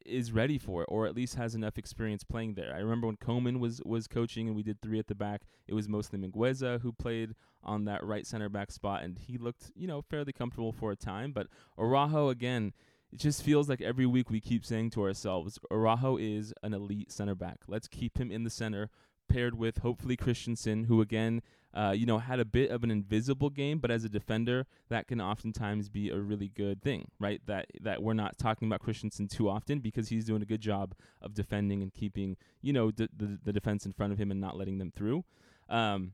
is 0.05 0.31
ready 0.31 0.57
for 0.57 0.81
it, 0.83 0.87
or 0.89 1.05
at 1.05 1.15
least 1.15 1.35
has 1.35 1.55
enough 1.55 1.77
experience 1.77 2.23
playing 2.23 2.55
there. 2.55 2.73
I 2.73 2.79
remember 2.79 3.07
when 3.07 3.17
Koeman 3.17 3.59
was 3.59 3.81
was 3.85 4.07
coaching 4.07 4.47
and 4.47 4.55
we 4.55 4.63
did 4.63 4.81
three 4.81 4.99
at 4.99 5.07
the 5.07 5.15
back. 5.15 5.43
It 5.67 5.73
was 5.73 5.87
mostly 5.87 6.19
Mingueza 6.19 6.81
who 6.81 6.91
played 6.91 7.35
on 7.63 7.85
that 7.85 8.03
right 8.03 8.25
center 8.25 8.49
back 8.49 8.71
spot, 8.71 9.03
and 9.03 9.17
he 9.17 9.37
looked 9.37 9.71
you 9.75 9.87
know 9.87 10.01
fairly 10.01 10.33
comfortable 10.33 10.71
for 10.71 10.91
a 10.91 10.95
time. 10.95 11.31
But 11.31 11.47
Araujo 11.77 12.29
again. 12.29 12.73
It 13.09 13.19
just 13.19 13.41
feels 13.41 13.69
like 13.69 13.79
every 13.79 14.05
week 14.05 14.29
we 14.29 14.41
keep 14.41 14.65
saying 14.65 14.89
to 14.89 15.03
ourselves, 15.03 15.57
Araujo 15.71 16.17
is 16.17 16.53
an 16.61 16.73
elite 16.73 17.09
center 17.09 17.35
back. 17.35 17.59
Let's 17.65 17.87
keep 17.87 18.17
him 18.17 18.29
in 18.29 18.43
the 18.43 18.49
center, 18.49 18.89
paired 19.29 19.57
with 19.57 19.77
hopefully 19.77 20.17
Christensen, 20.17 20.83
who 20.83 20.99
again 20.99 21.41
uh, 21.77 21.91
you 21.91 22.07
know, 22.07 22.17
had 22.17 22.39
a 22.39 22.45
bit 22.45 22.71
of 22.71 22.83
an 22.83 22.89
invisible 22.89 23.51
game, 23.51 23.77
but 23.77 23.91
as 23.91 24.03
a 24.03 24.09
defender, 24.09 24.65
that 24.89 25.07
can 25.07 25.21
oftentimes 25.21 25.89
be 25.89 26.09
a 26.09 26.17
really 26.17 26.47
good 26.47 26.81
thing, 26.81 27.07
right? 27.19 27.39
That 27.45 27.67
that 27.81 28.01
we're 28.01 28.15
not 28.15 28.39
talking 28.39 28.67
about 28.67 28.79
Christensen 28.79 29.27
too 29.27 29.47
often 29.47 29.79
because 29.79 30.09
he's 30.09 30.25
doing 30.25 30.41
a 30.41 30.45
good 30.45 30.59
job 30.59 30.95
of 31.21 31.35
defending 31.35 31.83
and 31.83 31.93
keeping, 31.93 32.35
you 32.61 32.73
know, 32.73 32.89
d- 32.89 33.09
the 33.15 33.37
the 33.43 33.53
defense 33.53 33.85
in 33.85 33.93
front 33.93 34.11
of 34.11 34.17
him 34.17 34.31
and 34.31 34.41
not 34.41 34.57
letting 34.57 34.79
them 34.79 34.91
through. 34.95 35.23
Um, 35.69 36.13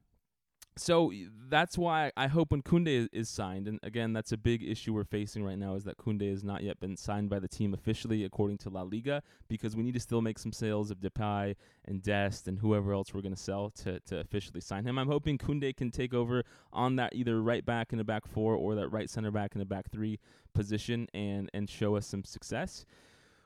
so 0.75 1.11
that's 1.49 1.77
why 1.77 2.11
I 2.17 2.27
hope 2.27 2.51
when 2.51 2.63
Koundé 2.63 3.07
is 3.11 3.29
signed, 3.29 3.67
and 3.67 3.79
again, 3.83 4.13
that's 4.13 4.31
a 4.31 4.37
big 4.37 4.63
issue 4.63 4.93
we're 4.93 5.03
facing 5.03 5.43
right 5.43 5.57
now, 5.57 5.75
is 5.75 5.83
that 5.83 5.97
Koundé 5.97 6.31
has 6.31 6.43
not 6.43 6.63
yet 6.63 6.79
been 6.79 6.97
signed 6.97 7.29
by 7.29 7.39
the 7.39 7.47
team 7.47 7.73
officially 7.73 8.23
according 8.23 8.57
to 8.59 8.69
La 8.69 8.81
Liga, 8.81 9.21
because 9.47 9.75
we 9.75 9.83
need 9.83 9.93
to 9.93 9.99
still 9.99 10.21
make 10.21 10.39
some 10.39 10.51
sales 10.51 10.89
of 10.89 10.99
Depay 10.99 11.55
and 11.85 12.01
Dest 12.01 12.47
and 12.47 12.59
whoever 12.59 12.93
else 12.93 13.13
we're 13.13 13.21
going 13.21 13.35
to 13.35 13.41
sell 13.41 13.69
to 13.69 13.99
to 14.01 14.19
officially 14.19 14.61
sign 14.61 14.85
him. 14.85 14.97
I'm 14.97 15.07
hoping 15.07 15.37
Koundé 15.37 15.75
can 15.75 15.91
take 15.91 16.13
over 16.13 16.43
on 16.71 16.95
that 16.95 17.13
either 17.15 17.41
right 17.41 17.65
back 17.65 17.91
in 17.91 17.97
the 17.97 18.03
back 18.03 18.27
four 18.27 18.55
or 18.55 18.75
that 18.75 18.87
right 18.89 19.09
center 19.09 19.31
back 19.31 19.53
in 19.53 19.59
the 19.59 19.65
back 19.65 19.91
three 19.91 20.19
position 20.53 21.07
and 21.13 21.49
and 21.53 21.69
show 21.69 21.95
us 21.95 22.07
some 22.07 22.23
success 22.23 22.85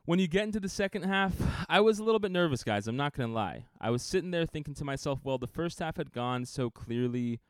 when 0.07 0.19
you 0.19 0.27
get 0.29 0.43
into 0.43 0.61
the 0.61 0.69
second 0.69 1.03
half, 1.03 1.33
I 1.67 1.81
was 1.81 1.99
a 1.99 2.03
little 2.03 2.19
bit 2.19 2.31
nervous, 2.31 2.63
guys. 2.63 2.87
I'm 2.87 2.95
not 2.95 3.13
going 3.13 3.27
to 3.27 3.35
lie. 3.35 3.65
I 3.79 3.89
was 3.89 4.01
sitting 4.01 4.31
there 4.31 4.45
thinking 4.45 4.73
to 4.75 4.85
myself, 4.85 5.19
well, 5.21 5.37
the 5.37 5.47
first 5.47 5.79
half 5.79 5.97
had 5.97 6.13
gone 6.13 6.45
so 6.45 6.69
clearly 6.69 7.41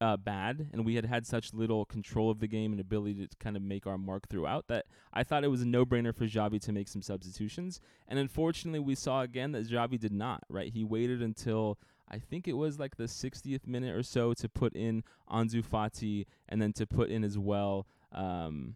uh, 0.00 0.16
bad, 0.16 0.68
and 0.72 0.86
we 0.86 0.94
had 0.94 1.06
had 1.06 1.26
such 1.26 1.52
little 1.52 1.84
control 1.84 2.30
of 2.30 2.38
the 2.38 2.46
game 2.46 2.70
and 2.70 2.80
ability 2.80 3.26
to 3.26 3.36
kind 3.40 3.56
of 3.56 3.62
make 3.62 3.88
our 3.88 3.98
mark 3.98 4.28
throughout 4.28 4.68
that 4.68 4.86
I 5.12 5.24
thought 5.24 5.42
it 5.42 5.48
was 5.48 5.62
a 5.62 5.66
no 5.66 5.84
brainer 5.84 6.14
for 6.14 6.26
Xavi 6.26 6.60
to 6.60 6.72
make 6.72 6.86
some 6.86 7.02
substitutions. 7.02 7.80
And 8.06 8.20
unfortunately, 8.20 8.78
we 8.78 8.94
saw 8.94 9.22
again 9.22 9.50
that 9.52 9.68
Xavi 9.68 9.98
did 9.98 10.12
not, 10.12 10.44
right? 10.48 10.72
He 10.72 10.84
waited 10.84 11.20
until. 11.20 11.76
I 12.12 12.18
think 12.18 12.48
it 12.48 12.54
was 12.54 12.76
like 12.76 12.96
the 12.96 13.04
60th 13.04 13.68
minute 13.68 13.94
or 13.94 14.02
so 14.02 14.34
to 14.34 14.48
put 14.48 14.74
in 14.74 15.04
Ansu 15.30 15.64
Fati 15.64 16.26
and 16.48 16.60
then 16.60 16.72
to 16.72 16.84
put 16.84 17.08
in 17.08 17.22
as 17.22 17.38
well 17.38 17.86
um, 18.10 18.74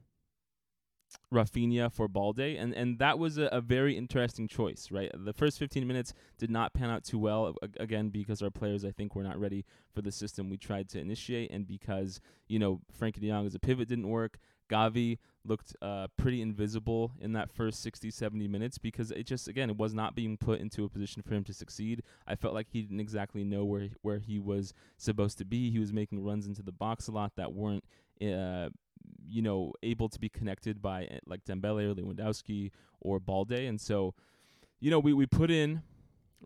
Rafinha 1.33 1.93
for 1.93 2.09
Balde, 2.09 2.41
and 2.41 2.75
and 2.75 2.99
that 2.99 3.19
was 3.19 3.39
a, 3.39 3.45
a, 3.47 3.61
very 3.61 3.97
interesting 3.97 4.49
choice, 4.49 4.89
right? 4.91 5.11
The 5.15 5.33
first 5.33 5.59
15 5.59 5.87
minutes 5.87 6.13
did 6.39 6.51
not 6.51 6.75
pan 6.75 6.91
out 6.91 7.05
too 7.05 7.19
well, 7.19 7.57
again 7.79 8.09
because 8.09 8.43
our 8.43 8.51
players 8.51 8.85
I 8.85 8.91
think 8.91 9.15
were 9.15 9.23
not 9.23 9.39
ready 9.39 9.65
for 9.93 10.03
the 10.03 10.13
system 10.13 10.51
we 10.51 10.57
tried 10.57 10.89
to 10.91 11.01
initiate, 11.01 11.51
and 11.51 11.67
because 11.67 12.21
you 12.49 12.59
know 12.59 12.81
Frenkie 12.99 13.21
De 13.21 13.29
Jong 13.29 13.47
as 13.47 13.55
a 13.55 13.61
pivot 13.61 13.89
didn't 13.89 14.09
work. 14.09 14.39
Gavi 14.71 15.19
looked 15.45 15.77
uh, 15.83 16.07
pretty 16.17 16.41
invisible 16.41 17.13
in 17.21 17.33
that 17.35 17.51
first 17.51 17.83
60, 17.83 18.11
70 18.11 18.49
minutes 18.49 18.79
because 18.79 19.11
it 19.11 19.25
just 19.25 19.47
again 19.47 19.69
it 19.69 19.77
was 19.77 19.93
not 19.93 20.15
being 20.15 20.39
put 20.39 20.59
into 20.59 20.85
a 20.85 20.89
position 20.89 21.23
for 21.23 21.35
him 21.35 21.45
to 21.45 21.53
succeed. 21.53 22.03
I 22.27 22.35
felt 22.35 22.55
like 22.55 22.69
he 22.71 22.81
didn't 22.81 23.01
exactly 23.01 23.45
know 23.45 23.65
where 23.65 23.89
where 24.03 24.19
he 24.19 24.39
was 24.39 24.73
supposed 24.97 25.39
to 25.39 25.45
be. 25.45 25.71
He 25.71 25.79
was 25.79 25.93
making 25.93 26.25
runs 26.25 26.47
into 26.47 26.63
the 26.63 26.73
box 26.73 27.09
a 27.09 27.13
lot 27.13 27.33
that 27.37 27.53
weren't 27.53 27.85
uh, 28.23 28.71
you 29.29 29.43
know, 29.43 29.73
able 29.83 30.09
to 30.09 30.19
be 30.19 30.29
connected 30.29 30.81
by 30.81 31.05
eh, 31.05 31.19
like 31.27 31.45
Dembele 31.45 31.91
or 31.91 31.95
Lewandowski 31.95 32.71
or 33.01 33.21
Balde. 33.21 33.53
And 33.53 33.81
so, 33.81 34.15
you 34.81 34.91
know, 34.91 34.99
we, 34.99 35.13
we 35.13 35.27
put 35.27 35.51
in 35.51 35.83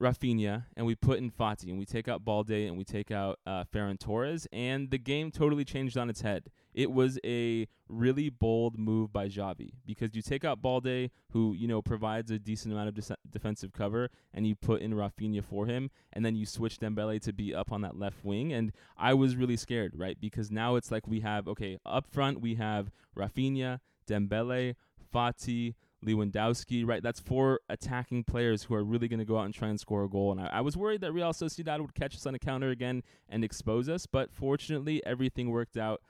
Rafinha 0.00 0.64
and 0.76 0.86
we 0.86 0.94
put 0.94 1.18
in 1.18 1.30
Fati 1.30 1.68
and 1.68 1.78
we 1.78 1.84
take 1.84 2.08
out 2.08 2.24
Balde 2.24 2.50
and 2.50 2.78
we 2.78 2.84
take 2.84 3.10
out 3.10 3.40
uh, 3.46 3.64
Ferran 3.64 3.98
Torres 3.98 4.46
and 4.52 4.90
the 4.90 4.98
game 4.98 5.30
totally 5.30 5.64
changed 5.64 5.96
on 5.96 6.08
its 6.08 6.20
head. 6.20 6.44
It 6.78 6.92
was 6.92 7.18
a 7.24 7.66
really 7.88 8.30
bold 8.30 8.78
move 8.78 9.12
by 9.12 9.26
Xavi 9.26 9.70
because 9.84 10.14
you 10.14 10.22
take 10.22 10.44
out 10.44 10.62
Balde, 10.62 11.10
who 11.32 11.52
you 11.52 11.66
know 11.66 11.82
provides 11.82 12.30
a 12.30 12.38
decent 12.38 12.72
amount 12.72 12.90
of 12.90 12.94
de- 12.94 13.16
defensive 13.28 13.72
cover, 13.72 14.10
and 14.32 14.46
you 14.46 14.54
put 14.54 14.80
in 14.80 14.92
Rafinha 14.92 15.42
for 15.42 15.66
him, 15.66 15.90
and 16.12 16.24
then 16.24 16.36
you 16.36 16.46
switch 16.46 16.78
Dembele 16.78 17.20
to 17.22 17.32
be 17.32 17.52
up 17.52 17.72
on 17.72 17.80
that 17.80 17.98
left 17.98 18.24
wing. 18.24 18.52
And 18.52 18.70
I 18.96 19.12
was 19.12 19.34
really 19.34 19.56
scared, 19.56 19.94
right? 19.96 20.20
Because 20.20 20.52
now 20.52 20.76
it's 20.76 20.92
like 20.92 21.08
we 21.08 21.18
have 21.18 21.48
okay 21.48 21.78
up 21.84 22.06
front 22.06 22.40
we 22.40 22.54
have 22.54 22.92
Rafinha, 23.16 23.80
Dembele, 24.06 24.76
Fati. 25.12 25.74
Lewandowski, 26.06 26.86
right? 26.86 27.02
That's 27.02 27.18
four 27.18 27.58
attacking 27.68 28.22
players 28.22 28.62
who 28.62 28.74
are 28.76 28.84
really 28.84 29.08
going 29.08 29.18
to 29.18 29.24
go 29.24 29.36
out 29.36 29.46
and 29.46 29.52
try 29.52 29.66
and 29.66 29.80
score 29.80 30.04
a 30.04 30.08
goal. 30.08 30.30
And 30.30 30.40
I, 30.40 30.46
I, 30.46 30.60
was 30.60 30.76
worried 30.76 31.00
that 31.00 31.10
Real 31.10 31.32
Sociedad 31.32 31.80
would 31.80 31.92
catch 31.92 32.14
us 32.14 32.24
on 32.24 32.36
a 32.36 32.38
counter 32.38 32.70
again 32.70 33.02
and 33.28 33.42
expose 33.42 33.88
us, 33.88 34.06
but 34.06 34.32
fortunately, 34.32 35.04
everything 35.04 35.50
worked 35.50 35.76
out, 35.76 36.00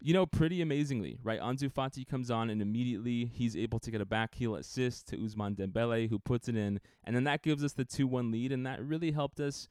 you 0.00 0.14
know, 0.14 0.26
pretty 0.26 0.62
amazingly, 0.62 1.18
right? 1.22 1.40
Ansu 1.40 1.72
Fati 1.72 2.06
comes 2.06 2.30
on 2.30 2.50
and 2.50 2.62
immediately 2.62 3.24
he's 3.26 3.56
able 3.56 3.80
to 3.80 3.90
get 3.90 4.00
a 4.00 4.06
backheel 4.06 4.58
assist 4.58 5.08
to 5.08 5.16
Ousmane 5.16 5.56
Dembele, 5.56 6.08
who 6.08 6.18
puts 6.18 6.48
it 6.48 6.56
in, 6.56 6.80
and 7.04 7.16
then 7.16 7.24
that 7.24 7.42
gives 7.42 7.64
us 7.64 7.72
the 7.72 7.84
2 7.84 8.06
1 8.06 8.30
lead, 8.30 8.52
and 8.52 8.64
that 8.64 8.82
really 8.82 9.10
helped 9.10 9.40
us, 9.40 9.68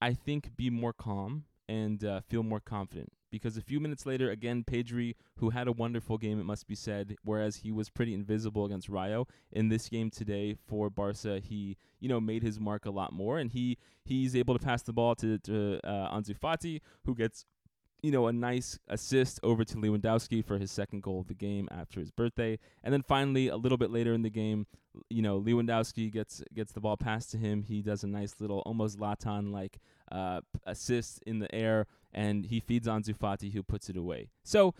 I 0.00 0.14
think, 0.14 0.56
be 0.56 0.68
more 0.68 0.92
calm 0.92 1.44
and 1.68 2.04
uh, 2.04 2.20
feel 2.20 2.42
more 2.42 2.60
confident. 2.60 3.12
Because 3.30 3.56
a 3.56 3.62
few 3.62 3.80
minutes 3.80 4.04
later, 4.04 4.30
again, 4.30 4.62
Pedri, 4.62 5.14
who 5.38 5.50
had 5.50 5.66
a 5.66 5.72
wonderful 5.72 6.18
game, 6.18 6.38
it 6.38 6.44
must 6.44 6.66
be 6.66 6.74
said, 6.74 7.16
whereas 7.24 7.56
he 7.56 7.72
was 7.72 7.88
pretty 7.88 8.12
invisible 8.12 8.66
against 8.66 8.90
Rayo 8.90 9.26
in 9.50 9.70
this 9.70 9.88
game 9.88 10.10
today 10.10 10.54
for 10.66 10.90
Barca, 10.90 11.40
he 11.40 11.78
you 11.98 12.10
know 12.10 12.20
made 12.20 12.42
his 12.42 12.60
mark 12.60 12.84
a 12.84 12.90
lot 12.90 13.14
more, 13.14 13.38
and 13.38 13.50
he 13.50 13.78
he's 14.04 14.36
able 14.36 14.58
to 14.58 14.62
pass 14.62 14.82
the 14.82 14.92
ball 14.92 15.14
to, 15.14 15.38
to 15.38 15.80
uh, 15.82 16.20
Fati, 16.20 16.80
who 17.06 17.14
gets 17.14 17.46
you 18.02 18.10
know, 18.10 18.26
a 18.26 18.32
nice 18.32 18.78
assist 18.88 19.38
over 19.42 19.64
to 19.64 19.76
Lewandowski 19.76 20.44
for 20.44 20.58
his 20.58 20.70
second 20.70 21.02
goal 21.02 21.20
of 21.20 21.28
the 21.28 21.34
game 21.34 21.68
after 21.70 22.00
his 22.00 22.10
birthday. 22.10 22.58
And 22.82 22.92
then 22.92 23.02
finally, 23.02 23.48
a 23.48 23.56
little 23.56 23.78
bit 23.78 23.90
later 23.90 24.12
in 24.12 24.22
the 24.22 24.30
game, 24.30 24.66
you 25.08 25.22
know, 25.22 25.40
Lewandowski 25.40 26.12
gets 26.12 26.42
gets 26.52 26.72
the 26.72 26.80
ball 26.80 26.96
passed 26.96 27.30
to 27.30 27.38
him. 27.38 27.62
He 27.62 27.80
does 27.80 28.02
a 28.02 28.08
nice 28.08 28.34
little, 28.40 28.58
almost 28.60 28.98
Zlatan 28.98 29.52
like 29.52 29.78
uh, 30.10 30.40
assist 30.66 31.22
in 31.26 31.38
the 31.38 31.52
air 31.54 31.86
and 32.12 32.44
he 32.44 32.60
feeds 32.60 32.86
Ansu 32.86 33.16
Fati, 33.16 33.52
who 33.52 33.62
puts 33.62 33.88
it 33.88 33.96
away. 33.96 34.28
So 34.42 34.74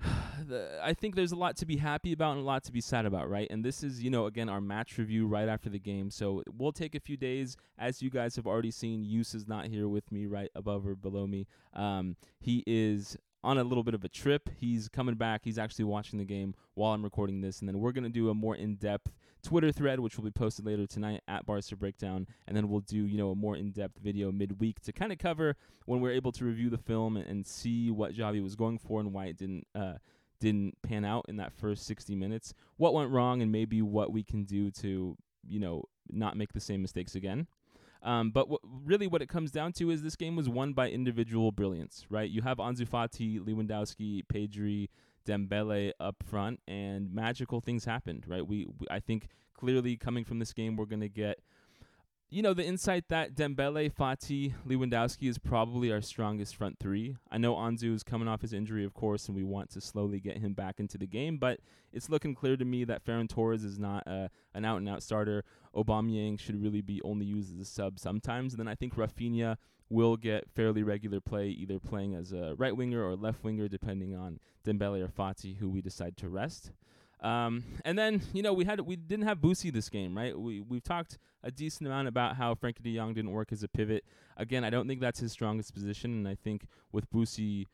the, 0.48 0.78
I 0.82 0.94
think 0.94 1.14
there's 1.14 1.32
a 1.32 1.36
lot 1.36 1.56
to 1.56 1.66
be 1.66 1.76
happy 1.76 2.12
about 2.12 2.32
and 2.32 2.40
a 2.40 2.44
lot 2.44 2.64
to 2.64 2.72
be 2.72 2.80
sad 2.80 3.06
about, 3.06 3.28
right? 3.28 3.48
And 3.50 3.64
this 3.64 3.82
is, 3.82 4.02
you 4.02 4.10
know, 4.10 4.26
again, 4.26 4.48
our 4.48 4.60
match 4.60 4.98
review 4.98 5.26
right 5.26 5.48
after 5.48 5.68
the 5.68 5.78
game. 5.78 6.10
So 6.10 6.42
we'll 6.56 6.72
take 6.72 6.94
a 6.94 7.00
few 7.00 7.16
days. 7.16 7.56
As 7.78 8.02
you 8.02 8.10
guys 8.10 8.36
have 8.36 8.46
already 8.46 8.70
seen, 8.70 9.04
Use 9.04 9.34
is 9.34 9.46
not 9.46 9.66
here 9.66 9.88
with 9.88 10.10
me, 10.12 10.26
right 10.26 10.50
above 10.54 10.86
or 10.86 10.94
below 10.94 11.26
me. 11.26 11.46
Um, 11.74 12.16
he 12.40 12.62
is 12.66 13.16
on 13.46 13.58
a 13.58 13.64
little 13.64 13.84
bit 13.84 13.94
of 13.94 14.04
a 14.04 14.08
trip. 14.08 14.50
He's 14.58 14.88
coming 14.88 15.14
back. 15.14 15.42
He's 15.44 15.56
actually 15.58 15.84
watching 15.84 16.18
the 16.18 16.24
game 16.24 16.54
while 16.74 16.92
I'm 16.92 17.04
recording 17.04 17.40
this. 17.40 17.60
And 17.60 17.68
then 17.68 17.78
we're 17.78 17.92
going 17.92 18.04
to 18.04 18.10
do 18.10 18.28
a 18.28 18.34
more 18.34 18.56
in 18.56 18.74
depth 18.74 19.12
Twitter 19.46 19.70
thread, 19.70 20.00
which 20.00 20.16
will 20.16 20.24
be 20.24 20.32
posted 20.32 20.66
later 20.66 20.88
tonight 20.88 21.22
at 21.28 21.46
Barca 21.46 21.76
Breakdown, 21.76 22.26
and 22.48 22.56
then 22.56 22.68
we'll 22.68 22.80
do 22.80 23.06
you 23.06 23.16
know 23.16 23.30
a 23.30 23.34
more 23.36 23.56
in-depth 23.56 23.98
video 23.98 24.32
midweek 24.32 24.80
to 24.80 24.92
kind 24.92 25.12
of 25.12 25.18
cover 25.18 25.54
when 25.84 26.00
we're 26.00 26.10
able 26.10 26.32
to 26.32 26.44
review 26.44 26.68
the 26.68 26.78
film 26.78 27.16
and, 27.16 27.28
and, 27.28 27.46
see 27.46 27.92
what 27.92 28.12
Xavi 28.12 28.42
was 28.42 28.56
going 28.56 28.78
for 28.78 28.98
and 28.98 29.12
why 29.12 29.26
it 29.26 29.36
didn't 29.36 29.66
uh, 29.76 29.94
didn't 30.40 30.82
pan 30.82 31.04
out 31.04 31.26
in 31.28 31.36
that 31.36 31.52
first 31.52 31.86
60 31.86 32.16
minutes, 32.16 32.54
what 32.76 32.92
went 32.92 33.12
wrong, 33.12 33.40
and 33.40 33.52
maybe 33.52 33.82
what 33.82 34.12
we 34.12 34.24
can 34.24 34.42
do 34.42 34.72
to 34.72 35.16
you 35.46 35.60
know 35.60 35.84
not 36.10 36.36
make 36.36 36.52
the 36.52 36.60
same 36.60 36.82
mistakes 36.82 37.14
again. 37.14 37.46
Um, 38.06 38.30
but 38.30 38.42
w- 38.42 38.58
really, 38.84 39.08
what 39.08 39.20
it 39.20 39.28
comes 39.28 39.50
down 39.50 39.72
to 39.74 39.90
is 39.90 40.02
this 40.02 40.14
game 40.14 40.36
was 40.36 40.48
won 40.48 40.72
by 40.72 40.88
individual 40.88 41.50
brilliance, 41.50 42.06
right? 42.08 42.30
You 42.30 42.40
have 42.42 42.58
Ansu 42.58 42.88
Fati, 42.88 43.40
Lewandowski, 43.40 44.22
Pedri, 44.32 44.88
Dembele 45.26 45.90
up 45.98 46.14
front, 46.24 46.60
and 46.68 47.12
magical 47.12 47.60
things 47.60 47.84
happened, 47.84 48.24
right? 48.28 48.46
We, 48.46 48.66
we 48.78 48.86
I 48.88 49.00
think 49.00 49.26
clearly 49.54 49.96
coming 49.96 50.24
from 50.24 50.38
this 50.38 50.52
game, 50.52 50.76
we're 50.76 50.86
going 50.86 51.00
to 51.00 51.08
get, 51.08 51.40
you 52.28 52.42
know, 52.42 52.52
the 52.52 52.64
insight 52.64 53.04
that 53.08 53.36
Dembele, 53.36 53.92
Fati, 53.92 54.52
Lewandowski 54.66 55.28
is 55.28 55.38
probably 55.38 55.92
our 55.92 56.00
strongest 56.00 56.56
front 56.56 56.78
three. 56.80 57.16
I 57.30 57.38
know 57.38 57.54
Ansu 57.54 57.94
is 57.94 58.02
coming 58.02 58.26
off 58.26 58.42
his 58.42 58.52
injury, 58.52 58.84
of 58.84 58.94
course, 58.94 59.28
and 59.28 59.36
we 59.36 59.44
want 59.44 59.70
to 59.70 59.80
slowly 59.80 60.18
get 60.18 60.38
him 60.38 60.52
back 60.52 60.80
into 60.80 60.98
the 60.98 61.06
game, 61.06 61.38
but 61.38 61.60
it's 61.92 62.10
looking 62.10 62.34
clear 62.34 62.56
to 62.56 62.64
me 62.64 62.82
that 62.84 63.04
Ferran 63.04 63.28
Torres 63.28 63.62
is 63.62 63.78
not 63.78 64.02
uh, 64.08 64.26
an 64.54 64.64
out-and-out 64.64 65.04
starter. 65.04 65.44
Aubameyang 65.74 66.38
should 66.40 66.60
really 66.60 66.80
be 66.80 67.00
only 67.02 67.26
used 67.26 67.54
as 67.54 67.60
a 67.60 67.70
sub 67.70 68.00
sometimes, 68.00 68.52
and 68.52 68.60
then 68.60 68.68
I 68.68 68.74
think 68.74 68.96
Rafinha 68.96 69.56
will 69.88 70.16
get 70.16 70.50
fairly 70.50 70.82
regular 70.82 71.20
play, 71.20 71.48
either 71.48 71.78
playing 71.78 72.16
as 72.16 72.32
a 72.32 72.56
right 72.58 72.76
winger 72.76 73.04
or 73.04 73.14
left 73.14 73.44
winger, 73.44 73.68
depending 73.68 74.16
on 74.16 74.40
Dembele 74.64 75.00
or 75.00 75.08
Fati, 75.08 75.58
who 75.58 75.68
we 75.68 75.80
decide 75.80 76.16
to 76.16 76.28
rest. 76.28 76.72
Um, 77.20 77.64
and 77.84 77.98
then 77.98 78.20
you 78.32 78.42
know 78.42 78.52
we 78.52 78.64
had 78.64 78.80
we 78.80 78.96
didn't 78.96 79.26
have 79.26 79.38
Boosie 79.38 79.72
this 79.72 79.88
game, 79.88 80.16
right? 80.16 80.38
We 80.38 80.60
we've 80.60 80.82
talked 80.82 81.18
a 81.42 81.50
decent 81.50 81.86
amount 81.86 82.08
about 82.08 82.36
how 82.36 82.54
Frenkie 82.54 82.82
De 82.82 82.94
Jong 82.94 83.14
didn't 83.14 83.30
work 83.30 83.52
as 83.52 83.62
a 83.62 83.68
pivot. 83.68 84.04
Again, 84.36 84.64
I 84.64 84.70
don't 84.70 84.86
think 84.86 85.00
that's 85.00 85.20
his 85.20 85.32
strongest 85.32 85.72
position, 85.72 86.12
and 86.12 86.28
I 86.28 86.34
think 86.34 86.66
with 86.92 87.10
Boosie, 87.10 87.66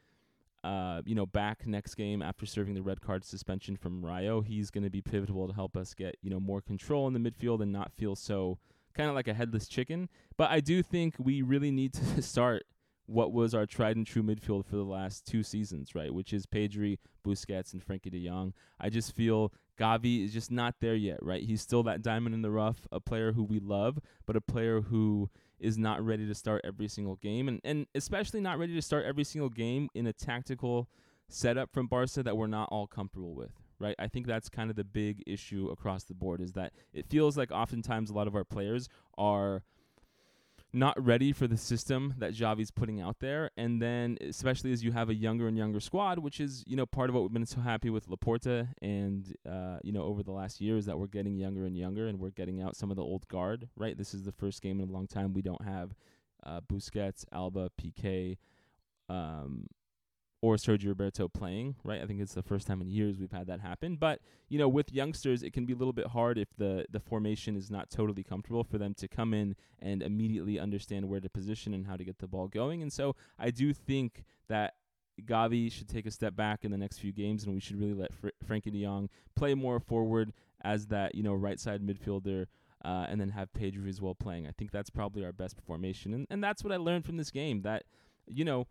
uh, 0.63 1.03
you 1.05 1.15
know, 1.15 1.27
back 1.27 1.67
next 1.67 1.95
game 1.97 2.23
after 2.23 2.47
serving 2.47 2.75
the 2.75 2.83
red 2.83 3.01
card 3.01 3.25
suspension 3.25 3.77
from 3.77 4.05
Rayo, 4.05 4.43
he's 4.43 4.71
going 4.71 4.85
to 4.85 4.91
be 4.91 5.01
pivotal 5.01 5.49
to 5.49 5.55
help 5.55 5.77
us 5.77 5.95
get 5.95 6.17
you 6.23 6.31
know 6.31 6.41
more 6.41 6.61
control 6.61 7.09
in 7.09 7.15
the 7.15 7.31
midfield 7.31 7.61
and 7.61 7.73
not 7.73 7.93
feel 7.93 8.15
so 8.15 8.59
kind 8.95 9.09
of 9.09 9.15
like 9.15 9.29
a 9.29 9.35
headless 9.35 9.67
chicken. 9.67 10.09
But 10.37 10.51
I 10.51 10.61
do 10.61 10.83
think 10.83 11.17
we 11.19 11.43
really 11.43 11.71
need 11.71 11.95
to 11.95 12.23
start 12.23 12.65
what 13.07 13.33
was 13.33 13.55
our 13.55 13.67
tried 13.67 13.97
and 13.97 14.07
true 14.07 14.23
midfield 14.23 14.65
for 14.65 14.77
the 14.77 14.85
last 14.85 15.27
two 15.27 15.43
seasons, 15.43 15.95
right? 15.95 16.13
Which 16.13 16.33
is 16.33 16.47
Pedri, 16.47 16.99
Busquets, 17.27 17.73
and 17.73 17.85
Frenkie 17.85 18.11
de 18.11 18.27
Jong. 18.27 18.55
I 18.81 18.89
just 18.89 19.15
feel 19.15 19.53
Gavi 19.79 20.25
is 20.25 20.33
just 20.33 20.51
not 20.51 20.77
there 20.81 20.95
yet, 20.95 21.23
right? 21.23 21.43
He's 21.43 21.61
still 21.61 21.83
that 21.85 22.03
diamond 22.03 22.35
in 22.35 22.43
the 22.43 22.51
rough, 22.51 22.87
a 22.93 23.01
player 23.01 23.33
who 23.33 23.43
we 23.43 23.59
love, 23.59 23.99
but 24.27 24.37
a 24.37 24.41
player 24.41 24.81
who 24.81 25.31
is 25.59 25.79
not 25.79 26.05
ready 26.05 26.27
to 26.27 26.35
start 26.35 26.61
every 26.65 26.89
single 26.89 27.17
game, 27.17 27.49
and, 27.49 27.61
and 27.65 27.87
especially 27.95 28.41
not 28.41 28.59
ready 28.59 28.75
to 28.75 28.83
start 28.83 29.05
every 29.05 29.25
single 29.25 29.51
game 29.51 29.89
in 29.95 30.07
a 30.07 30.13
tactical 30.13 30.89
setup 31.29 31.73
from 31.73 31.87
Barca 31.87 32.23
that 32.23 32.37
we're 32.37 32.47
not 32.47 32.69
all 32.71 32.87
comfortable 32.87 33.35
with, 33.35 33.53
right? 33.79 33.95
I 33.99 34.09
think 34.09 34.27
that's 34.27 34.49
kind 34.49 34.71
of 34.71 34.77
the 34.77 34.85
big 34.85 35.23
issue 35.27 35.69
across 35.71 36.05
the 36.05 36.15
board 36.15 36.41
is 36.41 36.53
that 36.53 36.73
it 36.93 37.07
feels 37.09 37.37
like 37.37 37.51
oftentimes 37.51 38.11
a 38.11 38.15
lot 38.15 38.27
of 38.27 38.35
our 38.35 38.45
players 38.45 38.89
are 39.17 39.63
not 40.73 41.03
ready 41.03 41.33
for 41.33 41.47
the 41.47 41.57
system 41.57 42.15
that 42.19 42.35
Xavi's 42.35 42.71
putting 42.71 43.01
out 43.01 43.19
there. 43.21 43.51
And 43.57 43.81
then, 43.81 44.17
especially 44.21 44.73
as 44.73 44.83
you 44.83 44.93
have 44.93 45.11
a 45.11 45.15
younger 45.15 45.47
and 45.47 45.57
younger 45.57 45.81
squad, 45.81 46.19
which 46.19 46.41
is, 46.41 46.65
you 46.67 46.77
know, 46.77 46.87
part 46.87 47.11
of 47.11 47.15
what 47.15 47.23
we've 47.23 47.33
been 47.33 47.45
so 47.45 47.61
happy 47.61 47.91
with 47.91 48.09
Laporta 48.09 48.69
and, 48.81 49.37
uh, 49.49 49.79
you 49.83 49.93
know, 49.93 50.03
over 50.03 50.23
the 50.23 50.33
last 50.33 50.61
year 50.61 50.77
is 50.77 50.87
that 50.87 50.99
we're 50.99 51.07
getting 51.07 51.37
younger 51.37 51.67
and 51.67 51.77
younger 51.77 52.09
and 52.09 52.19
we're 52.19 52.31
getting 52.31 52.63
out 52.63 52.75
some 52.75 52.91
of 52.91 52.97
the 52.97 53.03
old 53.03 53.29
guard, 53.29 53.69
right? 53.77 53.99
This 53.99 54.15
is 54.15 54.25
the 54.25 54.33
first 54.33 54.63
game 54.63 54.81
in 54.81 54.89
a 54.89 54.93
long 54.93 55.07
time 55.07 55.35
we 55.35 55.43
don't 55.43 55.65
have 55.65 55.95
uh, 56.45 56.61
Busquets, 56.61 57.25
Alba, 57.33 57.71
Piqué, 57.81 58.39
um, 59.09 59.67
or 60.43 60.57
Sergio 60.57 60.89
Roberto 60.89 61.29
playing, 61.29 61.77
right? 61.85 62.03
I 62.03 62.07
think 62.07 62.21
it's 62.21 62.35
the 62.35 62.43
first 62.43 62.67
time 62.67 62.81
in 62.81 62.91
years 62.91 63.17
we've 63.17 63.31
had 63.31 63.47
that 63.47 63.61
happen. 63.61 63.95
But, 63.95 64.21
you 64.49 64.59
know, 64.59 64.69
with 64.69 64.93
youngsters, 64.93 65.45
it 65.45 65.53
can 65.53 65.65
be 65.65 65.73
a 65.73 65.77
little 65.77 65.93
bit 65.93 66.09
hard 66.09 66.37
if 66.37 66.49
the, 66.59 66.85
the 66.91 66.99
formation 66.99 67.57
is 67.57 67.71
not 67.71 67.91
totally 67.91 68.25
comfortable 68.25 68.65
for 68.65 68.77
them 68.77 68.93
to 68.95 69.07
come 69.07 69.33
in 69.33 69.55
and 69.79 70.03
immediately 70.03 70.59
understand 70.59 71.09
where 71.09 71.21
to 71.21 71.31
position 71.31 71.73
and 71.73 71.87
how 71.87 71.97
to 71.97 72.05
get 72.05 72.19
the 72.19 72.27
ball 72.27 72.49
going. 72.49 72.83
And 72.83 72.93
so 72.93 73.15
I 73.39 73.51
do 73.51 73.73
think 73.73 74.25
that 74.49 74.75
Gavi 75.25 75.71
should 75.71 75.89
take 75.89 76.07
a 76.07 76.11
step 76.11 76.35
back 76.35 76.65
in 76.65 76.73
the 76.73 76.79
next 76.79 76.99
few 76.99 77.13
games, 77.13 77.45
and 77.45 77.55
we 77.55 77.61
should 77.61 77.79
really 77.79 77.95
let 77.95 78.13
Fr- 78.13 78.29
Frenkie 78.45 78.73
de 78.73 78.83
Jong 78.83 79.11
play 79.37 79.55
more 79.55 79.79
forward 79.79 80.33
as 80.63 80.87
that, 80.87 81.15
you 81.15 81.23
know, 81.23 81.35
right 81.35 81.61
side 81.61 81.83
midfielder. 81.83 82.47
Uh, 82.85 83.07
and 83.09 83.21
then 83.21 83.29
have 83.29 83.53
Pedri 83.53 83.89
as 83.89 84.01
well 84.01 84.17
playing. 84.17 84.49
I 84.49 84.51
think 84.51 84.73
that's 84.73 84.91
probably 84.91 85.25
our 85.25 85.31
best 85.31 85.61
formation, 85.65 86.13
and 86.15 86.27
and 86.31 86.43
that's 86.43 86.65
what 86.65 86.73
I 86.73 86.79
learned 86.79 87.05
from 87.05 87.17
this 87.17 87.31
game. 87.31 87.63
That 87.63 87.85
you 88.27 88.45
know, 88.45 88.67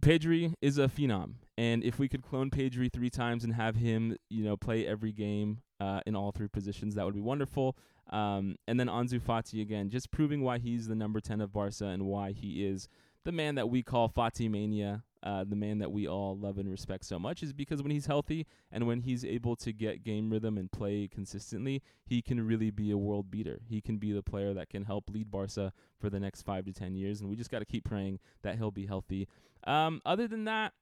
Pedri 0.00 0.54
is 0.60 0.78
a 0.78 0.88
phenom, 0.88 1.34
and 1.56 1.82
if 1.82 1.98
we 1.98 2.08
could 2.08 2.22
clone 2.22 2.50
Pedri 2.50 2.92
three 2.92 3.10
times 3.10 3.44
and 3.44 3.54
have 3.54 3.76
him, 3.76 4.16
you 4.30 4.44
know, 4.44 4.56
play 4.56 4.86
every 4.86 5.12
game 5.12 5.60
uh, 5.80 6.00
in 6.06 6.14
all 6.14 6.30
three 6.32 6.48
positions, 6.48 6.94
that 6.94 7.04
would 7.04 7.14
be 7.14 7.20
wonderful. 7.20 7.76
Um, 8.10 8.56
and 8.66 8.80
then 8.80 8.86
Ansu 8.88 9.20
Fati 9.20 9.60
again, 9.60 9.90
just 9.90 10.10
proving 10.10 10.42
why 10.42 10.58
he's 10.58 10.88
the 10.88 10.94
number 10.94 11.20
ten 11.20 11.40
of 11.40 11.52
Barca 11.52 11.86
and 11.86 12.06
why 12.06 12.32
he 12.32 12.64
is 12.64 12.88
the 13.24 13.32
man 13.32 13.56
that 13.56 13.68
we 13.68 13.82
call 13.82 14.08
Fati 14.08 14.50
Mania 14.50 15.02
uh, 15.22 15.44
the 15.44 15.56
man 15.56 15.78
that 15.78 15.90
we 15.90 16.06
all 16.06 16.38
love 16.38 16.58
and 16.58 16.70
respect 16.70 17.04
so 17.04 17.18
much 17.18 17.42
is 17.42 17.52
because 17.52 17.82
when 17.82 17.90
he's 17.90 18.06
healthy 18.06 18.46
and 18.70 18.86
when 18.86 19.00
he's 19.00 19.24
able 19.24 19.56
to 19.56 19.72
get 19.72 20.04
game 20.04 20.30
rhythm 20.30 20.56
and 20.56 20.70
play 20.70 21.08
consistently, 21.08 21.82
he 22.04 22.22
can 22.22 22.46
really 22.46 22.70
be 22.70 22.90
a 22.90 22.96
world 22.96 23.30
beater. 23.30 23.60
He 23.68 23.80
can 23.80 23.98
be 23.98 24.12
the 24.12 24.22
player 24.22 24.54
that 24.54 24.70
can 24.70 24.84
help 24.84 25.10
lead 25.10 25.30
Barca 25.30 25.72
for 25.98 26.08
the 26.08 26.20
next 26.20 26.42
five 26.42 26.64
to 26.66 26.72
ten 26.72 26.94
years, 26.94 27.20
and 27.20 27.28
we 27.28 27.36
just 27.36 27.50
got 27.50 27.58
to 27.58 27.64
keep 27.64 27.84
praying 27.84 28.20
that 28.42 28.56
he'll 28.56 28.70
be 28.70 28.86
healthy. 28.86 29.28
Um, 29.66 30.00
other 30.06 30.28
than 30.28 30.44
that, 30.44 30.72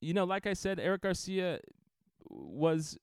you 0.00 0.14
know, 0.14 0.24
like 0.24 0.46
I 0.46 0.54
said, 0.54 0.80
Eric 0.80 1.02
Garcia 1.02 1.60
was 2.28 2.98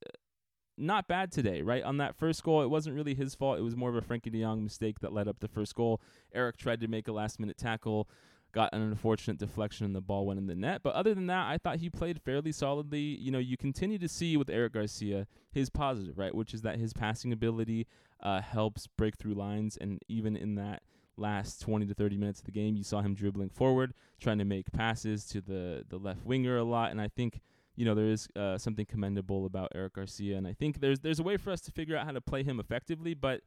not 0.77 1.07
bad 1.07 1.31
today, 1.31 1.61
right? 1.61 1.83
On 1.83 1.97
that 1.97 2.15
first 2.15 2.43
goal, 2.43 2.61
it 2.61 2.69
wasn't 2.69 2.95
really 2.95 3.13
his 3.13 3.35
fault. 3.35 3.59
It 3.59 3.61
was 3.61 3.75
more 3.75 3.89
of 3.89 3.95
a 3.95 4.01
Frenkie 4.01 4.31
de 4.31 4.41
Jong 4.41 4.63
mistake 4.63 4.99
that 4.99 5.13
led 5.13 5.27
up 5.27 5.39
the 5.39 5.47
first 5.47 5.75
goal. 5.75 6.01
Eric 6.33 6.57
tried 6.57 6.81
to 6.81 6.87
make 6.87 7.07
a 7.07 7.11
last 7.13 7.39
minute 7.39 7.57
tackle, 7.57 8.09
got 8.53 8.73
an 8.73 8.81
unfortunate 8.81 9.37
deflection, 9.37 9.85
and 9.85 9.95
the 9.95 10.01
ball 10.01 10.25
went 10.25 10.39
in 10.39 10.47
the 10.47 10.55
net. 10.55 10.81
But 10.83 10.93
other 10.93 11.13
than 11.13 11.27
that, 11.27 11.49
I 11.49 11.57
thought 11.57 11.77
he 11.77 11.89
played 11.89 12.21
fairly 12.21 12.51
solidly. 12.51 12.99
You 12.99 13.31
know, 13.31 13.39
you 13.39 13.57
continue 13.57 13.97
to 13.97 14.07
see 14.07 14.37
with 14.37 14.49
Eric 14.49 14.73
Garcia 14.73 15.27
his 15.51 15.69
positive, 15.69 16.17
right? 16.17 16.33
Which 16.33 16.53
is 16.53 16.61
that 16.61 16.77
his 16.77 16.93
passing 16.93 17.33
ability 17.33 17.87
uh, 18.21 18.41
helps 18.41 18.87
break 18.87 19.17
through 19.17 19.33
lines. 19.33 19.77
And 19.77 20.01
even 20.07 20.37
in 20.37 20.55
that 20.55 20.83
last 21.17 21.61
20 21.61 21.87
to 21.87 21.93
30 21.93 22.17
minutes 22.17 22.39
of 22.39 22.45
the 22.45 22.51
game, 22.51 22.75
you 22.75 22.83
saw 22.83 23.01
him 23.01 23.15
dribbling 23.15 23.49
forward, 23.49 23.93
trying 24.21 24.37
to 24.37 24.45
make 24.45 24.71
passes 24.71 25.25
to 25.25 25.41
the, 25.41 25.83
the 25.89 25.97
left 25.97 26.25
winger 26.25 26.57
a 26.57 26.63
lot. 26.63 26.91
And 26.91 27.01
I 27.01 27.07
think 27.07 27.41
you 27.75 27.85
know 27.85 27.95
there 27.95 28.09
is 28.09 28.27
uh, 28.35 28.57
something 28.57 28.85
commendable 28.85 29.47
about 29.47 29.71
Eric 29.73 29.93
Garcia, 29.93 30.37
and 30.37 30.45
I 30.45 30.53
think 30.53 30.79
there's 30.79 30.99
there's 30.99 31.19
a 31.19 31.23
way 31.23 31.37
for 31.37 31.51
us 31.51 31.59
to 31.61 31.71
figure 31.71 31.97
out 31.97 32.05
how 32.05 32.11
to 32.11 32.21
play 32.21 32.43
him 32.43 32.59
effectively. 32.59 33.15
But 33.15 33.41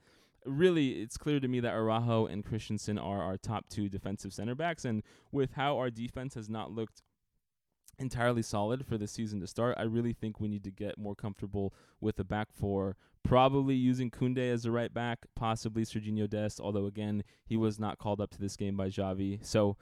really, 0.44 1.02
it's 1.02 1.16
clear 1.16 1.40
to 1.40 1.48
me 1.48 1.60
that 1.60 1.74
Araujo 1.74 2.26
and 2.26 2.44
Christensen 2.44 2.98
are 2.98 3.22
our 3.22 3.36
top 3.36 3.68
two 3.68 3.88
defensive 3.88 4.32
center 4.32 4.54
backs, 4.54 4.84
and 4.84 5.02
with 5.32 5.52
how 5.52 5.78
our 5.78 5.90
defense 5.90 6.34
has 6.34 6.48
not 6.48 6.72
looked 6.72 7.02
entirely 7.98 8.42
solid 8.42 8.84
for 8.86 8.98
the 8.98 9.06
season 9.06 9.40
to 9.40 9.46
start, 9.46 9.76
I 9.78 9.82
really 9.82 10.12
think 10.12 10.38
we 10.38 10.48
need 10.48 10.64
to 10.64 10.70
get 10.70 10.98
more 10.98 11.14
comfortable 11.14 11.74
with 12.00 12.16
the 12.16 12.24
back 12.24 12.48
four. 12.52 12.96
Probably 13.22 13.74
using 13.74 14.10
Koundé 14.10 14.52
as 14.52 14.64
a 14.64 14.70
right 14.70 14.92
back, 14.92 15.26
possibly 15.34 15.84
Serginho 15.84 16.28
Dest, 16.28 16.60
although 16.60 16.86
again 16.86 17.24
he 17.44 17.56
was 17.56 17.78
not 17.80 17.98
called 17.98 18.20
up 18.20 18.30
to 18.30 18.40
this 18.40 18.56
game 18.56 18.76
by 18.76 18.88
Xavi. 18.88 19.44
So 19.44 19.76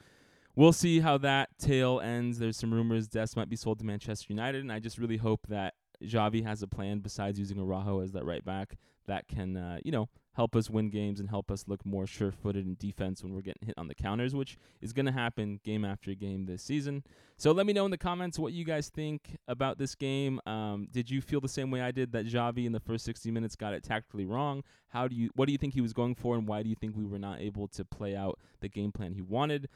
we'll 0.57 0.73
see 0.73 1.01
how 1.01 1.19
that 1.19 1.51
tale 1.59 2.01
ends. 2.01 2.39
There's 2.39 2.57
some 2.57 2.73
rumors 2.73 3.09
Dest 3.09 3.37
might 3.37 3.51
be 3.51 3.57
sold 3.57 3.81
to 3.81 3.85
Manchester 3.85 4.27
United, 4.31 4.63
and 4.63 4.73
I 4.73 4.79
just 4.79 4.97
really 4.97 5.19
hope 5.19 5.47
that 5.49 5.75
Xavi 6.03 6.45
has 6.45 6.63
a 6.63 6.67
plan 6.67 7.01
besides 7.01 7.39
using 7.39 7.59
Araujo 7.59 8.01
as 8.01 8.13
that 8.13 8.25
right 8.25 8.45
back 8.45 8.77
that 9.07 9.29
can, 9.29 9.57
uh, 9.57 9.79
you 9.85 9.93
know, 9.93 10.09
help 10.35 10.55
us 10.55 10.69
win 10.71 10.91
games 10.91 11.21
and 11.21 11.31
help 11.31 11.51
us 11.51 11.65
look 11.67 11.85
more 11.85 12.07
sure-footed 12.07 12.67
in 12.67 12.77
defense 12.79 13.23
when 13.23 13.35
we're 13.35 13.41
getting 13.41 13.67
hit 13.67 13.75
on 13.79 13.89
the 13.89 13.95
counters, 13.95 14.35
which 14.35 14.59
is 14.81 14.93
going 14.93 15.07
to 15.07 15.13
happen 15.13 15.61
game 15.65 15.85
after 15.85 16.15
game 16.15 16.47
this 16.47 16.63
season. 16.63 17.03
So 17.37 17.53
let 17.53 17.67
me 17.67 17.73
know 17.73 17.85
in 17.85 17.91
the 17.91 17.99
comments 17.99 18.39
what 18.39 18.53
you 18.53 18.65
guys 18.65 18.89
think 18.89 19.39
about 19.49 19.79
this 19.79 19.95
game. 19.95 20.41
Um, 20.47 20.89
did 20.91 21.11
you 21.11 21.21
feel 21.21 21.41
the 21.41 21.49
same 21.49 21.71
way 21.71 21.81
I 21.81 21.91
did 21.91 22.13
that 22.13 22.27
Xavi 22.27 22.67
in 22.67 22.73
the 22.73 22.81
first 22.81 23.05
60 23.05 23.31
minutes 23.31 23.57
got 23.57 23.75
it 23.75 23.83
tactically 23.83 24.27
wrong? 24.27 24.63
How 24.89 25.09
do 25.09 25.17
you 25.17 25.31
what 25.35 25.47
do 25.47 25.53
you 25.53 25.59
think 25.59 25.75
he 25.75 25.81
was 25.81 25.93
going 25.93 26.15
for 26.15 26.37
and 26.37 26.47
why 26.47 26.63
do 26.63 26.69
you 26.69 26.77
think 26.77 26.97
we 26.97 27.05
were 27.05 27.19
not 27.19 27.41
able 27.41 27.67
to 27.69 27.85
play 27.85 28.15
out 28.15 28.39
the 28.61 28.69
game 28.69 28.93
plan 28.93 29.15
he 29.15 29.23
wanted? 29.23 29.69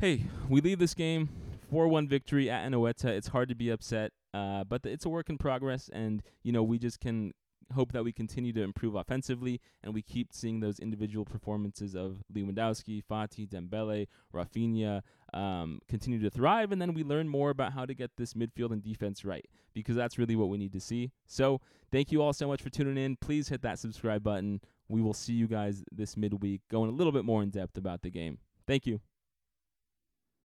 hey, 0.00 0.22
we 0.48 0.60
leave 0.60 0.78
this 0.78 0.94
game 0.94 1.28
4 1.70 1.88
1 1.88 2.06
victory 2.06 2.48
at 2.48 2.70
Anoeta. 2.70 3.06
It's 3.06 3.28
hard 3.28 3.48
to 3.48 3.56
be 3.56 3.68
upset, 3.70 4.12
uh, 4.32 4.62
but 4.62 4.84
th- 4.84 4.94
it's 4.94 5.04
a 5.04 5.08
work 5.08 5.28
in 5.28 5.38
progress, 5.38 5.90
and, 5.92 6.22
you 6.44 6.52
know, 6.52 6.62
we 6.62 6.78
just 6.78 7.00
can 7.00 7.32
hope 7.74 7.92
that 7.92 8.04
we 8.04 8.12
continue 8.12 8.52
to 8.52 8.62
improve 8.62 8.94
offensively 8.94 9.60
and 9.82 9.94
we 9.94 10.02
keep 10.02 10.32
seeing 10.32 10.60
those 10.60 10.78
individual 10.78 11.24
performances 11.24 11.94
of 11.94 12.22
Lewandowski, 12.32 13.02
Fati, 13.04 13.48
Dembele, 13.48 14.06
Rafinha 14.34 15.02
um, 15.34 15.80
continue 15.88 16.20
to 16.20 16.30
thrive, 16.30 16.72
and 16.72 16.80
then 16.80 16.94
we 16.94 17.04
learn 17.04 17.28
more 17.28 17.50
about 17.50 17.72
how 17.72 17.84
to 17.84 17.94
get 17.94 18.10
this 18.16 18.34
midfield 18.34 18.72
and 18.72 18.82
defense 18.82 19.24
right 19.24 19.44
because 19.74 19.96
that's 19.96 20.18
really 20.18 20.36
what 20.36 20.48
we 20.48 20.58
need 20.58 20.72
to 20.72 20.80
see. 20.80 21.10
So, 21.26 21.60
thank 21.92 22.10
you 22.10 22.22
all 22.22 22.32
so 22.32 22.48
much 22.48 22.62
for 22.62 22.70
tuning 22.70 22.96
in. 22.96 23.16
Please 23.16 23.48
hit 23.48 23.62
that 23.62 23.78
subscribe 23.78 24.22
button. 24.22 24.60
We 24.88 25.02
will 25.02 25.14
see 25.14 25.34
you 25.34 25.46
guys 25.46 25.84
this 25.92 26.16
midweek 26.16 26.62
going 26.70 26.88
a 26.88 26.94
little 26.94 27.12
bit 27.12 27.24
more 27.24 27.42
in 27.42 27.50
depth 27.50 27.76
about 27.76 28.02
the 28.02 28.10
game. 28.10 28.38
Thank 28.66 28.86
you. 28.86 29.00